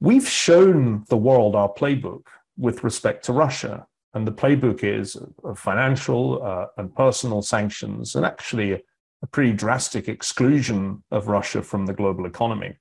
We've 0.00 0.28
shown 0.28 1.04
the 1.08 1.16
world 1.16 1.56
our 1.56 1.72
playbook 1.72 2.26
with 2.58 2.84
respect 2.84 3.24
to 3.24 3.32
Russia. 3.32 3.86
And 4.14 4.26
the 4.26 4.32
playbook 4.32 4.82
is 4.82 5.16
financial 5.56 6.42
uh, 6.42 6.66
and 6.76 6.94
personal 6.94 7.42
sanctions, 7.42 8.14
and 8.14 8.26
actually 8.26 8.72
a, 8.72 8.80
a 9.22 9.26
pretty 9.26 9.52
drastic 9.52 10.08
exclusion 10.08 11.02
of 11.10 11.28
Russia 11.28 11.62
from 11.62 11.86
the 11.86 11.94
global 11.94 12.26
economy. 12.26 12.76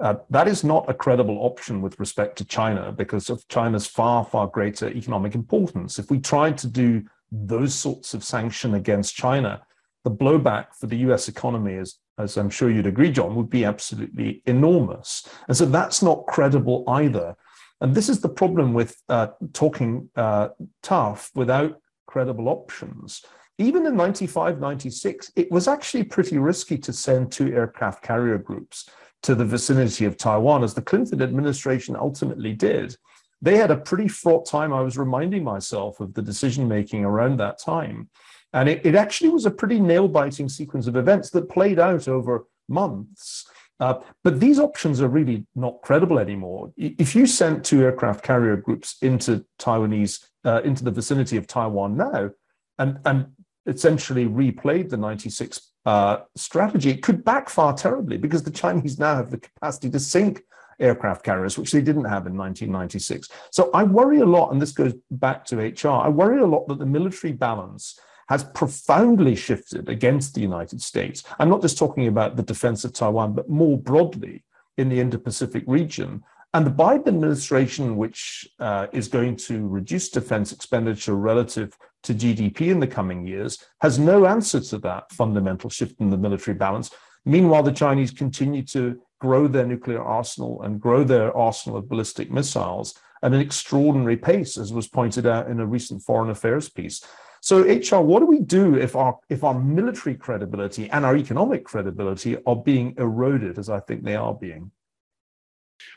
Uh, 0.00 0.14
that 0.30 0.48
is 0.48 0.64
not 0.64 0.88
a 0.88 0.94
credible 0.94 1.38
option 1.40 1.82
with 1.82 2.00
respect 2.00 2.38
to 2.38 2.44
China 2.44 2.90
because 2.90 3.28
of 3.28 3.46
China's 3.48 3.86
far, 3.86 4.24
far 4.24 4.46
greater 4.46 4.88
economic 4.88 5.34
importance. 5.34 5.98
If 5.98 6.10
we 6.10 6.18
tried 6.18 6.56
to 6.58 6.66
do 6.66 7.04
those 7.30 7.74
sorts 7.74 8.14
of 8.14 8.24
sanction 8.24 8.74
against 8.74 9.14
China, 9.14 9.60
the 10.04 10.10
blowback 10.10 10.74
for 10.78 10.86
the 10.86 10.96
US 11.08 11.28
economy, 11.28 11.74
is, 11.74 11.98
as 12.18 12.38
I'm 12.38 12.48
sure 12.48 12.70
you'd 12.70 12.86
agree, 12.86 13.12
John, 13.12 13.34
would 13.34 13.50
be 13.50 13.66
absolutely 13.66 14.42
enormous. 14.46 15.28
And 15.48 15.56
so 15.56 15.66
that's 15.66 16.02
not 16.02 16.26
credible 16.26 16.84
either. 16.88 17.36
And 17.80 17.94
this 17.94 18.08
is 18.08 18.20
the 18.20 18.28
problem 18.28 18.74
with 18.74 18.96
uh, 19.08 19.28
talking 19.52 20.10
uh, 20.16 20.48
tough 20.82 21.30
without 21.34 21.80
credible 22.06 22.48
options. 22.48 23.22
Even 23.58 23.86
in 23.86 23.96
95, 23.96 24.58
96, 24.58 25.32
it 25.36 25.50
was 25.50 25.68
actually 25.68 26.04
pretty 26.04 26.38
risky 26.38 26.78
to 26.78 26.92
send 26.92 27.30
two 27.30 27.52
aircraft 27.52 28.02
carrier 28.02 28.38
groups 28.38 28.88
to 29.22 29.34
the 29.34 29.44
vicinity 29.44 30.06
of 30.06 30.16
Taiwan, 30.16 30.64
as 30.64 30.74
the 30.74 30.82
Clinton 30.82 31.20
administration 31.20 31.94
ultimately 31.94 32.54
did. 32.54 32.96
They 33.42 33.56
had 33.56 33.70
a 33.70 33.76
pretty 33.76 34.08
fraught 34.08 34.46
time. 34.46 34.72
I 34.72 34.80
was 34.80 34.98
reminding 34.98 35.44
myself 35.44 36.00
of 36.00 36.14
the 36.14 36.22
decision 36.22 36.68
making 36.68 37.04
around 37.04 37.38
that 37.38 37.58
time. 37.58 38.08
And 38.52 38.68
it, 38.68 38.84
it 38.84 38.94
actually 38.94 39.30
was 39.30 39.46
a 39.46 39.50
pretty 39.50 39.78
nail 39.78 40.08
biting 40.08 40.48
sequence 40.48 40.86
of 40.86 40.96
events 40.96 41.30
that 41.30 41.48
played 41.48 41.78
out 41.78 42.08
over 42.08 42.46
months. 42.68 43.46
Uh, 43.80 43.94
but 44.22 44.40
these 44.40 44.58
options 44.58 45.00
are 45.00 45.08
really 45.08 45.46
not 45.54 45.80
credible 45.82 46.18
anymore. 46.18 46.70
If 46.76 47.14
you 47.14 47.26
sent 47.26 47.64
two 47.64 47.82
aircraft 47.82 48.22
carrier 48.22 48.56
groups 48.56 48.96
into 49.00 49.44
Taiwanese, 49.58 50.26
uh, 50.44 50.60
into 50.62 50.84
the 50.84 50.90
vicinity 50.90 51.38
of 51.38 51.46
Taiwan 51.46 51.96
now, 51.96 52.30
and, 52.78 52.98
and 53.06 53.26
essentially 53.66 54.26
replayed 54.26 54.90
the 54.90 54.96
96 54.98 55.72
uh, 55.86 56.18
strategy, 56.36 56.90
it 56.90 57.02
could 57.02 57.24
backfire 57.24 57.72
terribly 57.72 58.18
because 58.18 58.42
the 58.42 58.50
Chinese 58.50 58.98
now 58.98 59.16
have 59.16 59.30
the 59.30 59.38
capacity 59.38 59.88
to 59.90 59.98
sink 59.98 60.42
aircraft 60.78 61.24
carriers, 61.24 61.58
which 61.58 61.72
they 61.72 61.80
didn't 61.80 62.04
have 62.04 62.26
in 62.26 62.36
1996. 62.36 63.28
So 63.50 63.70
I 63.72 63.82
worry 63.82 64.20
a 64.20 64.26
lot, 64.26 64.50
and 64.50 64.60
this 64.60 64.72
goes 64.72 64.94
back 65.10 65.44
to 65.46 65.56
HR, 65.58 65.88
I 65.88 66.08
worry 66.08 66.40
a 66.40 66.46
lot 66.46 66.68
that 66.68 66.78
the 66.78 66.86
military 66.86 67.32
balance 67.32 67.98
has 68.30 68.44
profoundly 68.44 69.34
shifted 69.34 69.88
against 69.88 70.34
the 70.34 70.40
United 70.40 70.80
States. 70.80 71.24
I'm 71.40 71.50
not 71.50 71.62
just 71.62 71.76
talking 71.76 72.06
about 72.06 72.36
the 72.36 72.44
defense 72.44 72.84
of 72.84 72.92
Taiwan, 72.92 73.34
but 73.34 73.50
more 73.50 73.76
broadly 73.76 74.44
in 74.78 74.88
the 74.88 75.00
Indo 75.00 75.18
Pacific 75.18 75.64
region. 75.66 76.22
And 76.54 76.64
the 76.64 76.70
Biden 76.70 77.08
administration, 77.08 77.96
which 77.96 78.48
uh, 78.60 78.86
is 78.92 79.08
going 79.08 79.34
to 79.48 79.66
reduce 79.66 80.08
defense 80.08 80.52
expenditure 80.52 81.16
relative 81.16 81.76
to 82.04 82.14
GDP 82.14 82.70
in 82.70 82.78
the 82.78 82.86
coming 82.86 83.26
years, 83.26 83.64
has 83.80 83.98
no 83.98 84.24
answer 84.26 84.60
to 84.60 84.78
that 84.78 85.10
fundamental 85.10 85.68
shift 85.68 86.00
in 86.00 86.10
the 86.10 86.16
military 86.16 86.56
balance. 86.56 86.92
Meanwhile, 87.24 87.64
the 87.64 87.72
Chinese 87.72 88.12
continue 88.12 88.62
to 88.66 89.00
grow 89.20 89.48
their 89.48 89.66
nuclear 89.66 90.02
arsenal 90.02 90.62
and 90.62 90.80
grow 90.80 91.02
their 91.02 91.36
arsenal 91.36 91.78
of 91.78 91.88
ballistic 91.88 92.30
missiles 92.30 92.94
at 93.24 93.34
an 93.34 93.40
extraordinary 93.40 94.16
pace, 94.16 94.56
as 94.56 94.72
was 94.72 94.86
pointed 94.86 95.26
out 95.26 95.50
in 95.50 95.58
a 95.58 95.66
recent 95.66 96.00
foreign 96.02 96.30
affairs 96.30 96.68
piece. 96.68 97.04
So, 97.40 97.62
HR, 97.62 98.02
what 98.02 98.20
do 98.20 98.26
we 98.26 98.40
do 98.40 98.76
if 98.76 98.94
our 98.94 99.18
if 99.28 99.44
our 99.44 99.58
military 99.58 100.14
credibility 100.14 100.90
and 100.90 101.04
our 101.04 101.16
economic 101.16 101.64
credibility 101.64 102.36
are 102.46 102.56
being 102.56 102.94
eroded, 102.98 103.58
as 103.58 103.70
I 103.70 103.80
think 103.80 104.04
they 104.04 104.16
are 104.16 104.34
being? 104.34 104.70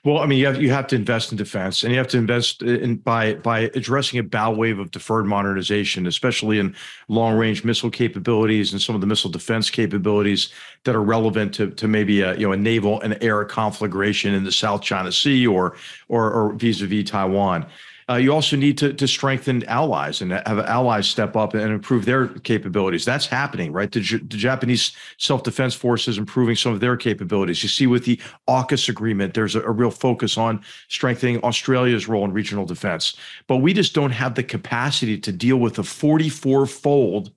Well, 0.05 0.19
I 0.19 0.25
mean, 0.25 0.39
you 0.39 0.45
have 0.45 0.61
you 0.61 0.71
have 0.71 0.87
to 0.87 0.95
invest 0.95 1.31
in 1.31 1.37
defense, 1.37 1.83
and 1.83 1.91
you 1.91 1.97
have 1.97 2.07
to 2.09 2.17
invest 2.17 2.61
in 2.61 2.97
by 2.97 3.35
by 3.35 3.71
addressing 3.73 4.19
a 4.19 4.23
bow 4.23 4.51
wave 4.51 4.79
of 4.79 4.91
deferred 4.91 5.25
modernization, 5.25 6.07
especially 6.07 6.59
in 6.59 6.75
long 7.07 7.37
range 7.37 7.63
missile 7.63 7.89
capabilities 7.89 8.71
and 8.71 8.81
some 8.81 8.95
of 8.95 9.01
the 9.01 9.07
missile 9.07 9.29
defense 9.29 9.69
capabilities 9.69 10.49
that 10.83 10.95
are 10.95 11.03
relevant 11.03 11.53
to 11.55 11.69
to 11.71 11.87
maybe 11.87 12.21
a 12.21 12.35
you 12.35 12.45
know 12.45 12.51
a 12.51 12.57
naval 12.57 13.01
and 13.01 13.17
air 13.21 13.43
conflagration 13.45 14.33
in 14.33 14.43
the 14.43 14.51
South 14.51 14.81
China 14.81 15.11
Sea 15.11 15.47
or 15.47 15.75
or, 16.09 16.53
vis 16.53 16.81
a 16.81 16.87
vis 16.87 17.09
Taiwan. 17.09 17.65
Uh, 18.09 18.15
you 18.15 18.33
also 18.33 18.55
need 18.55 18.77
to, 18.77 18.93
to 18.93 19.07
strengthen 19.07 19.63
allies 19.65 20.21
and 20.21 20.31
have 20.31 20.59
allies 20.59 21.07
step 21.07 21.35
up 21.35 21.53
and 21.53 21.71
improve 21.71 22.05
their 22.05 22.27
capabilities. 22.27 23.05
That's 23.05 23.25
happening, 23.25 23.71
right? 23.71 23.91
The, 23.91 24.01
the 24.01 24.37
Japanese 24.37 24.91
self 25.17 25.43
defense 25.43 25.73
forces 25.73 26.17
improving 26.17 26.55
some 26.55 26.73
of 26.73 26.79
their 26.79 26.97
capabilities. 26.97 27.63
You 27.63 27.69
see, 27.69 27.87
with 27.87 28.05
the 28.05 28.19
AUKUS 28.47 28.89
agreement, 28.89 29.33
there's 29.33 29.55
a, 29.55 29.61
a 29.61 29.71
real 29.71 29.91
focus 29.91 30.37
on 30.37 30.63
strengthening 30.89 31.39
Australia's 31.41 32.07
role 32.07 32.25
in 32.25 32.33
regional 32.33 32.65
defense. 32.65 33.15
But 33.47 33.57
we 33.57 33.73
just 33.73 33.93
don't 33.93 34.11
have 34.11 34.35
the 34.35 34.43
capacity 34.43 35.17
to 35.19 35.31
deal 35.31 35.57
with 35.57 35.75
the 35.75 35.83
44 35.83 36.65
fold 36.65 37.31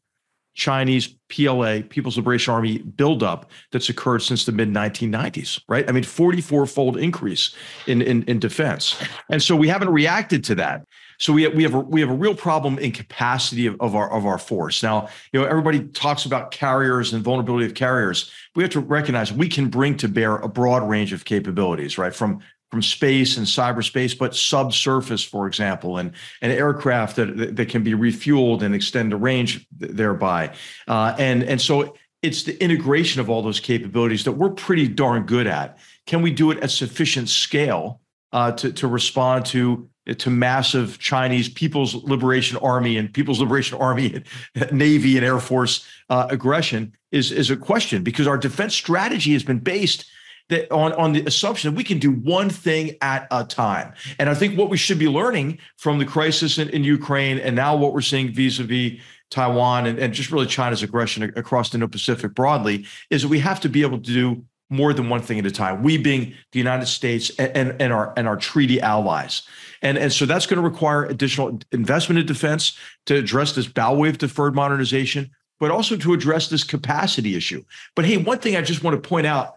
Chinese 0.57 1.15
PLA, 1.29 1.83
People's 1.89 2.17
Liberation 2.17 2.53
Army 2.53 2.79
buildup 2.79 3.51
that's 3.71 3.89
occurred 3.89 4.21
since 4.21 4.47
the 4.47 4.53
mid 4.53 4.71
1990s, 4.71 5.61
right? 5.69 5.89
I 5.89 5.93
mean, 5.93 6.03
44 6.03 6.67
fold 6.67 6.97
increase 6.97 7.55
in, 7.87 8.01
in, 8.03 8.23
in 8.25 8.39
defense. 8.39 9.01
And 9.31 9.43
so 9.43 9.55
we 9.55 9.69
haven't 9.69 9.91
reacted 9.91 10.43
to 10.45 10.55
that. 10.57 10.87
So 11.19 11.33
we 11.33 11.45
have, 11.45 11.55
we 11.55 11.63
have 11.63 11.75
a, 11.75 11.81
we 11.81 12.01
have 12.01 12.11
a 12.11 12.15
real 12.15 12.35
problem 12.35 12.79
in 12.79 12.93
capacity 12.93 13.67
of, 13.67 13.77
of 13.81 13.95
our 13.95 14.11
of 14.11 14.27
our 14.27 14.39
force. 14.39 14.83
Now, 14.83 15.09
you 15.33 15.41
know, 15.41 15.47
everybody 15.47 15.81
talks 15.89 16.27
about 16.27 16.51
carriers 16.51 17.13
and 17.13 17.25
vulnerability 17.25 17.65
of 17.65 17.75
carriers. 17.75 18.31
We 18.55 18.63
have 18.63 18.73
to 18.73 18.81
recognize 18.81 19.33
we 19.33 19.49
can 19.49 19.69
bring 19.69 19.97
to 19.99 20.09
bear 20.09 20.37
a 20.37 20.49
broad 20.49 20.87
range 20.87 21.15
of 21.15 21.25
capabilities, 21.25 21.97
right? 21.97 22.15
From 22.15 22.41
from 22.71 22.83
space 22.83 23.37
and 23.37 23.47
cyberspace, 23.47 24.19
but 24.19 24.35
subsurface, 24.35 25.23
for 25.23 25.47
example, 25.47 25.99
and 25.99 26.13
an 26.43 26.51
aircraft 26.51 27.17
that, 27.17 27.57
that 27.57 27.69
can 27.69 27.83
be 27.83 27.93
refueled 27.93 28.63
and 28.63 28.75
extend 28.75 29.13
the 29.13 29.17
range 29.17 29.67
thereby. 29.71 30.53
Uh, 30.89 31.15
and, 31.19 31.45
and 31.45 31.61
so 31.61 31.97
it's 32.23 32.43
the 32.43 32.61
integration 32.63 33.21
of 33.21 33.31
all 33.31 33.43
those 33.43 33.61
capabilities 33.61 34.25
that 34.25 34.33
we're 34.33 34.51
pretty 34.51 34.89
darn 34.89 35.25
good 35.25 35.47
at. 35.47 35.79
Can 36.07 36.23
we 36.23 36.33
do 36.33 36.51
it 36.51 36.59
at 36.59 36.71
sufficient 36.71 37.29
scale 37.29 38.01
uh, 38.33 38.53
to, 38.53 38.73
to 38.73 38.89
respond 38.89 39.47
to 39.47 39.89
to 40.19 40.31
massive 40.31 40.99
Chinese 40.99 41.49
People's 41.49 41.95
Liberation 41.95 42.57
Army 42.59 42.97
and 42.97 43.13
People's 43.13 43.41
Liberation 43.41 43.77
Army, 43.79 44.23
and 44.55 44.73
Navy 44.79 45.17
and 45.17 45.27
Air 45.27 45.41
Force 45.41 45.85
uh, 46.11 46.29
aggression 46.31 46.93
is 47.11 47.33
is 47.33 47.51
a 47.51 47.57
question 47.57 48.05
because 48.05 48.27
our 48.27 48.39
defense 48.39 48.75
strategy 48.75 49.33
has 49.33 49.43
been 49.43 49.59
based 49.59 50.09
that 50.49 50.71
on, 50.73 50.93
on 50.93 51.13
the 51.13 51.25
assumption 51.27 51.71
that 51.71 51.77
we 51.77 51.85
can 51.85 51.99
do 51.99 52.13
one 52.13 52.49
thing 52.51 52.97
at 53.01 53.27
a 53.31 53.45
time. 53.45 53.93
And 54.19 54.31
I 54.31 54.35
think 54.35 54.57
what 54.57 54.71
we 54.71 54.77
should 54.77 54.99
be 54.99 55.09
learning 55.09 55.59
from 55.77 55.99
the 55.99 56.05
crisis 56.05 56.59
in, 56.59 56.69
in 56.71 56.85
Ukraine 56.85 57.39
and 57.39 57.57
now 57.57 57.77
what 57.77 57.93
we're 57.93 58.01
seeing 58.01 58.33
vis-a-vis 58.33 59.01
Taiwan 59.31 59.87
and, 59.87 59.99
and 59.99 60.15
just 60.15 60.31
really 60.31 60.47
China's 60.47 60.83
aggression 60.83 61.25
across 61.37 61.71
the 61.71 61.77
Indo-Pacific 61.77 62.35
broadly 62.35 62.87
is 63.11 63.23
that 63.23 63.29
we 63.29 63.41
have 63.41 63.61
to 63.61 63.69
be 63.69 63.83
able 63.83 63.99
to 63.99 64.13
do 64.13 64.45
more 64.71 64.93
than 64.93 65.09
one 65.09 65.21
thing 65.21 65.39
at 65.39 65.47
a 65.47 65.51
time. 65.51 65.83
We 65.83 65.99
being 65.99 66.35
the 66.53 66.59
United 66.59 66.87
States 66.87 67.31
and, 67.39 67.57
and, 67.57 67.83
and 67.83 67.93
our 67.93 68.13
and 68.17 68.27
our 68.27 68.37
treaty 68.37 68.81
allies. 68.81 69.43
And, 69.83 69.99
and 69.99 70.13
so 70.13 70.27
that's 70.27 70.47
going 70.47 70.61
to 70.61 70.69
require 70.69 71.05
additional 71.05 71.61
investment 71.71 72.19
in 72.19 72.27
defense 72.27 72.77
to 73.07 73.17
address 73.17 73.53
this 73.53 73.67
bow 73.67 73.95
wave 73.95 74.19
deferred 74.19 74.55
modernization, 74.55 75.31
but 75.61 75.71
also 75.71 75.97
to 75.97 76.13
address 76.13 76.49
this 76.49 76.65
capacity 76.65 77.37
issue. 77.37 77.63
But 77.95 78.07
hey, 78.07 78.17
one 78.17 78.39
thing 78.39 78.57
I 78.57 78.63
just 78.63 78.83
want 78.83 79.01
to 79.01 79.09
point 79.09 79.27
out 79.27 79.56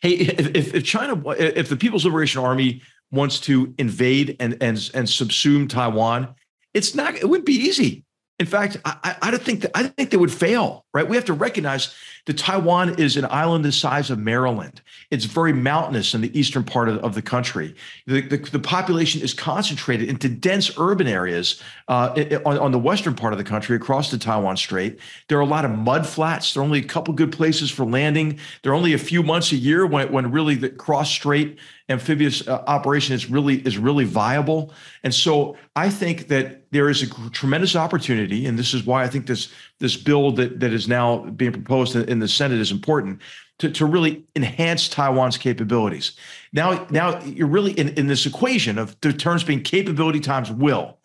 Hey, 0.00 0.10
if, 0.10 0.74
if 0.74 0.84
China, 0.84 1.22
if 1.30 1.68
the 1.68 1.76
People's 1.76 2.04
Liberation 2.04 2.42
Army 2.42 2.82
wants 3.10 3.40
to 3.40 3.74
invade 3.78 4.36
and 4.40 4.54
and 4.60 4.90
and 4.94 5.06
subsume 5.06 5.68
Taiwan, 5.68 6.34
it's 6.74 6.94
not. 6.94 7.14
It 7.14 7.28
wouldn't 7.28 7.46
be 7.46 7.54
easy. 7.54 8.04
In 8.38 8.46
fact, 8.46 8.78
I, 8.84 9.16
I 9.22 9.30
don't 9.30 9.42
think 9.42 9.60
that 9.60 9.70
I 9.74 9.84
think 9.84 10.10
they 10.10 10.16
would 10.16 10.32
fail. 10.32 10.81
Right? 10.92 11.08
We 11.08 11.16
have 11.16 11.24
to 11.26 11.32
recognize 11.32 11.94
that 12.26 12.38
Taiwan 12.38 13.00
is 13.00 13.16
an 13.16 13.26
island 13.30 13.64
the 13.64 13.72
size 13.72 14.10
of 14.10 14.18
Maryland. 14.18 14.80
It's 15.10 15.24
very 15.24 15.52
mountainous 15.52 16.14
in 16.14 16.20
the 16.20 16.38
eastern 16.38 16.62
part 16.62 16.88
of, 16.88 16.98
of 16.98 17.14
the 17.14 17.22
country. 17.22 17.74
The, 18.06 18.20
the, 18.20 18.36
the, 18.36 18.58
population 18.60 19.20
is 19.22 19.34
concentrated 19.34 20.08
into 20.08 20.28
dense 20.28 20.70
urban 20.78 21.08
areas 21.08 21.60
uh, 21.88 22.14
on, 22.46 22.58
on, 22.58 22.72
the 22.72 22.78
western 22.78 23.14
part 23.14 23.32
of 23.32 23.38
the 23.38 23.44
country 23.44 23.74
across 23.74 24.10
the 24.10 24.18
Taiwan 24.18 24.56
Strait. 24.56 25.00
There 25.28 25.36
are 25.38 25.42
a 25.42 25.46
lot 25.46 25.64
of 25.64 25.72
mud 25.72 26.06
flats. 26.06 26.54
There 26.54 26.62
are 26.62 26.64
only 26.64 26.78
a 26.78 26.84
couple 26.84 27.12
good 27.12 27.32
places 27.32 27.70
for 27.70 27.84
landing. 27.84 28.38
There 28.62 28.70
are 28.70 28.76
only 28.76 28.92
a 28.92 28.98
few 28.98 29.22
months 29.22 29.50
a 29.50 29.56
year 29.56 29.84
when, 29.84 30.12
when 30.12 30.30
really 30.30 30.54
the 30.54 30.70
cross 30.70 31.10
strait 31.10 31.58
amphibious 31.88 32.46
uh, 32.48 32.64
operation 32.66 33.14
is 33.14 33.30
really 33.30 33.56
is 33.66 33.78
really 33.78 34.04
viable. 34.04 34.72
And 35.04 35.14
so 35.14 35.56
I 35.76 35.90
think 35.90 36.28
that 36.28 36.70
there 36.72 36.88
is 36.88 37.02
a 37.02 37.30
tremendous 37.30 37.76
opportunity, 37.76 38.46
and 38.46 38.58
this 38.58 38.74
is 38.74 38.84
why 38.84 39.02
I 39.02 39.08
think 39.08 39.26
this 39.26 39.52
this 39.78 39.96
bill 39.96 40.32
that 40.32 40.60
that 40.60 40.72
is 40.72 40.81
now 40.88 41.18
being 41.18 41.52
proposed 41.52 41.96
in 41.96 42.18
the 42.18 42.28
Senate 42.28 42.60
is 42.60 42.70
important 42.70 43.20
to, 43.58 43.70
to 43.70 43.86
really 43.86 44.24
enhance 44.34 44.88
Taiwan's 44.88 45.38
capabilities. 45.38 46.16
Now, 46.52 46.86
now 46.90 47.22
you're 47.24 47.46
really 47.46 47.72
in, 47.72 47.90
in 47.90 48.06
this 48.06 48.26
equation 48.26 48.78
of 48.78 49.00
the 49.00 49.12
terms 49.12 49.44
being 49.44 49.62
capability 49.62 50.20
times 50.20 50.50
will. 50.50 50.98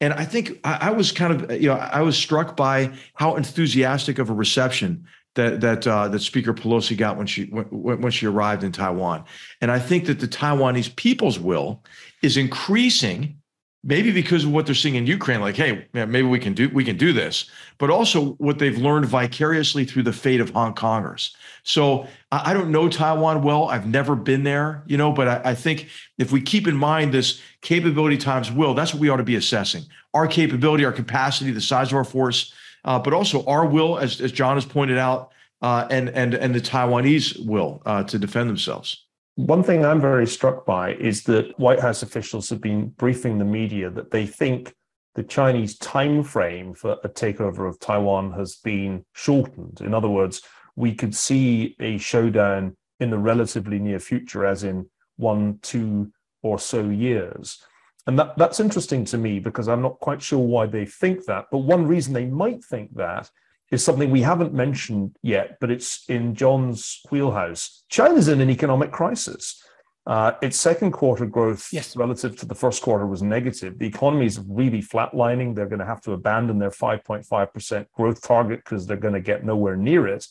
And 0.00 0.12
I 0.12 0.24
think 0.24 0.58
I, 0.64 0.78
I 0.88 0.90
was 0.90 1.12
kind 1.12 1.32
of, 1.32 1.62
you 1.62 1.68
know, 1.68 1.76
I 1.76 2.02
was 2.02 2.16
struck 2.16 2.56
by 2.56 2.92
how 3.14 3.36
enthusiastic 3.36 4.18
of 4.18 4.30
a 4.30 4.34
reception 4.34 5.06
that 5.34 5.60
that 5.60 5.86
uh, 5.86 6.08
that 6.08 6.20
Speaker 6.20 6.52
Pelosi 6.52 6.96
got 6.96 7.16
when 7.16 7.26
she 7.26 7.44
when, 7.44 8.00
when 8.02 8.12
she 8.12 8.26
arrived 8.26 8.64
in 8.64 8.72
Taiwan. 8.72 9.24
And 9.60 9.70
I 9.70 9.78
think 9.78 10.06
that 10.06 10.20
the 10.20 10.28
Taiwanese 10.28 10.94
people's 10.96 11.38
will 11.38 11.82
is 12.20 12.36
increasing, 12.36 13.36
maybe 13.84 14.12
because 14.12 14.44
of 14.44 14.52
what 14.52 14.66
they're 14.66 14.74
seeing 14.74 14.94
in 14.94 15.06
Ukraine. 15.06 15.40
Like, 15.40 15.56
hey, 15.56 15.86
maybe 15.92 16.22
we 16.22 16.38
can 16.38 16.54
do 16.54 16.68
we 16.70 16.84
can 16.84 16.96
do 16.96 17.12
this, 17.12 17.50
but 17.78 17.90
also 17.90 18.32
what 18.34 18.58
they've 18.58 18.78
learned 18.78 19.06
vicariously 19.06 19.84
through 19.84 20.04
the 20.04 20.12
fate 20.12 20.40
of 20.40 20.50
Hong 20.50 20.74
Kongers. 20.74 21.34
So 21.64 22.06
I, 22.32 22.54
don't 22.54 22.70
know 22.70 22.88
Taiwan 22.88 23.42
well. 23.42 23.68
I've 23.68 23.86
never 23.86 24.16
been 24.16 24.42
there, 24.42 24.82
you 24.86 24.96
know, 24.96 25.12
but 25.12 25.28
I, 25.28 25.50
I 25.50 25.54
think 25.54 25.88
if 26.18 26.32
we 26.32 26.40
keep 26.40 26.66
in 26.66 26.76
mind 26.76 27.14
this 27.14 27.40
capability 27.60 28.16
times 28.16 28.50
will, 28.50 28.74
that's 28.74 28.92
what 28.92 29.00
we 29.00 29.08
ought 29.08 29.18
to 29.18 29.22
be 29.22 29.36
assessing: 29.36 29.84
our 30.12 30.26
capability, 30.26 30.84
our 30.84 30.92
capacity, 30.92 31.50
the 31.52 31.60
size 31.60 31.92
of 31.92 31.96
our 31.96 32.04
force 32.04 32.52
uh, 32.84 32.98
but 32.98 33.12
also 33.12 33.44
our 33.46 33.66
will, 33.66 33.98
as, 33.98 34.20
as 34.20 34.32
John 34.32 34.56
has 34.56 34.64
pointed 34.64 34.98
out, 34.98 35.32
uh, 35.60 35.86
and 35.90 36.08
and 36.10 36.34
and 36.34 36.54
the 36.54 36.60
Taiwanese 36.60 37.44
will 37.46 37.82
uh, 37.86 38.02
to 38.04 38.18
defend 38.18 38.50
themselves. 38.50 39.04
One 39.36 39.62
thing 39.62 39.84
I'm 39.84 40.00
very 40.00 40.26
struck 40.26 40.66
by 40.66 40.92
is 40.94 41.22
that 41.24 41.58
White 41.58 41.80
House 41.80 42.02
officials 42.02 42.50
have 42.50 42.60
been 42.60 42.88
briefing 42.88 43.38
the 43.38 43.46
media 43.46 43.88
that 43.88 44.10
they 44.10 44.26
think 44.26 44.74
the 45.14 45.22
Chinese 45.22 45.78
time 45.78 46.22
frame 46.22 46.74
for 46.74 46.98
a 47.02 47.08
takeover 47.08 47.66
of 47.66 47.80
Taiwan 47.80 48.32
has 48.32 48.56
been 48.56 49.04
shortened. 49.14 49.80
In 49.80 49.94
other 49.94 50.08
words, 50.08 50.42
we 50.76 50.94
could 50.94 51.14
see 51.14 51.76
a 51.80 51.96
showdown 51.96 52.76
in 53.00 53.10
the 53.10 53.18
relatively 53.18 53.78
near 53.78 53.98
future, 53.98 54.44
as 54.44 54.64
in 54.64 54.90
one, 55.16 55.58
two, 55.62 56.12
or 56.42 56.58
so 56.58 56.88
years. 56.88 57.58
And 58.06 58.18
that, 58.18 58.36
that's 58.36 58.60
interesting 58.60 59.04
to 59.06 59.18
me 59.18 59.38
because 59.38 59.68
I'm 59.68 59.82
not 59.82 60.00
quite 60.00 60.20
sure 60.20 60.40
why 60.40 60.66
they 60.66 60.84
think 60.84 61.24
that. 61.26 61.46
But 61.50 61.58
one 61.58 61.86
reason 61.86 62.12
they 62.12 62.26
might 62.26 62.62
think 62.64 62.94
that 62.96 63.30
is 63.72 63.82
something 63.82 64.10
we 64.10 64.20
haven't 64.20 64.52
mentioned 64.52 65.16
yet, 65.22 65.56
but 65.58 65.70
it's 65.70 66.04
in 66.08 66.34
John's 66.34 67.00
wheelhouse. 67.10 67.84
China's 67.88 68.28
in 68.28 68.40
an 68.42 68.50
economic 68.50 68.92
crisis. 68.92 69.60
Uh, 70.06 70.32
its 70.42 70.60
second 70.60 70.90
quarter 70.90 71.24
growth 71.24 71.68
yes. 71.72 71.96
relative 71.96 72.36
to 72.36 72.44
the 72.44 72.54
first 72.54 72.82
quarter 72.82 73.06
was 73.06 73.22
negative. 73.22 73.78
The 73.78 73.86
economy 73.86 74.26
is 74.26 74.38
really 74.46 74.82
flatlining. 74.82 75.54
They're 75.54 75.68
going 75.68 75.78
to 75.78 75.86
have 75.86 76.02
to 76.02 76.12
abandon 76.12 76.58
their 76.58 76.70
5.5% 76.70 77.86
growth 77.92 78.20
target 78.20 78.60
because 78.62 78.86
they're 78.86 78.96
going 78.96 79.14
to 79.14 79.20
get 79.20 79.44
nowhere 79.44 79.76
near 79.76 80.06
it. 80.06 80.26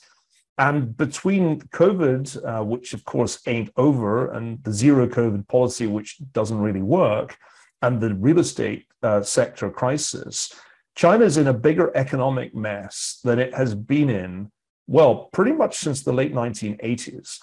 And 0.58 0.96
between 0.96 1.62
COVID, 1.62 2.60
uh, 2.60 2.64
which 2.64 2.94
of 2.94 3.04
course 3.06 3.42
ain't 3.48 3.72
over, 3.76 4.32
and 4.32 4.64
the 4.64 4.74
zero 4.74 5.08
COVID 5.08 5.48
policy, 5.48 5.88
which 5.88 6.18
doesn't 6.34 6.60
really 6.60 6.84
work, 6.84 7.38
and 7.82 8.00
the 8.00 8.14
real 8.14 8.38
estate 8.38 8.86
uh, 9.02 9.24
sector 9.24 9.72
crisis, 9.72 10.54
China 10.96 11.26
is 11.26 11.38
in 11.38 11.48
a 11.48 11.54
bigger 11.54 11.92
economic 11.96 12.54
mess 12.54 13.20
than 13.24 13.40
it 13.40 13.54
has 13.54 13.76
been 13.76 14.10
in, 14.10 14.52
well, 14.88 15.30
pretty 15.32 15.54
much 15.54 15.78
since 15.78 16.04
the 16.04 16.14
late 16.14 16.34
1980s. 16.34 17.40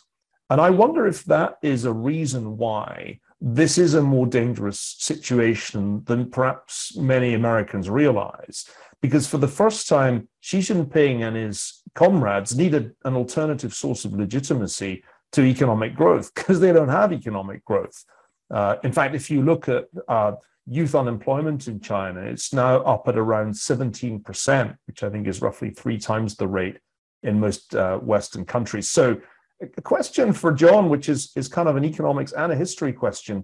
And 0.51 0.61
I 0.61 0.71
wonder 0.71 1.07
if 1.07 1.25
that 1.25 1.59
is 1.63 1.85
a 1.85 1.93
reason 1.93 2.57
why 2.57 3.21
this 3.41 3.79
is 3.79 3.95
a 3.95 4.03
more 4.03 4.27
dangerous 4.27 4.97
situation 4.99 6.03
than 6.05 6.31
perhaps 6.31 6.97
many 6.97 7.35
Americans 7.35 7.89
realize. 7.89 8.67
Because 9.01 9.29
for 9.29 9.39
the 9.39 9.49
first 9.49 9.89
time, 9.89 10.29
Xi 10.41 10.59
Jinping 10.59 11.23
and 11.23 11.37
his 11.37 11.83
comrades 11.95 12.57
needed 12.57 12.93
an 13.05 13.15
alternative 13.15 13.73
source 13.73 14.05
of 14.05 14.13
legitimacy 14.13 15.05
to 15.33 15.43
economic 15.43 15.95
growth 15.95 16.35
because 16.35 16.59
they 16.59 16.73
don't 16.73 16.89
have 16.89 17.13
economic 17.13 17.65
growth. 17.65 18.05
Uh, 18.51 18.77
in 18.83 18.93
fact, 18.93 19.15
if 19.15 19.31
you 19.31 19.43
look 19.43 19.69
at 19.69 19.85
uh, 20.09 20.33
youth 20.69 20.95
unemployment 20.95 21.67
in 21.67 21.81
China, 21.81 22.21
it's 22.21 22.53
now 22.53 22.79
up 22.83 23.09
at 23.09 23.17
around 23.17 23.53
17%, 23.53 24.77
which 24.87 25.03
I 25.03 25.11
think 25.11 25.27
is 25.27 25.41
roughly 25.41 25.71
three 25.71 25.99
times 25.99 26.37
the 26.37 26.47
rate 26.47 26.79
in 27.23 27.41
most 27.41 27.75
uh, 27.75 27.99
Western 27.99 28.45
countries. 28.45 28.91
So, 28.91 29.21
a 29.77 29.83
question 29.83 30.33
for 30.33 30.53
John, 30.53 30.89
which 30.89 31.09
is, 31.09 31.33
is 31.35 31.49
kind 31.49 31.69
of 31.69 31.75
an 31.75 31.85
economics 31.85 32.31
and 32.31 32.53
a 32.53 32.57
history 32.57 32.93
question 32.93 33.43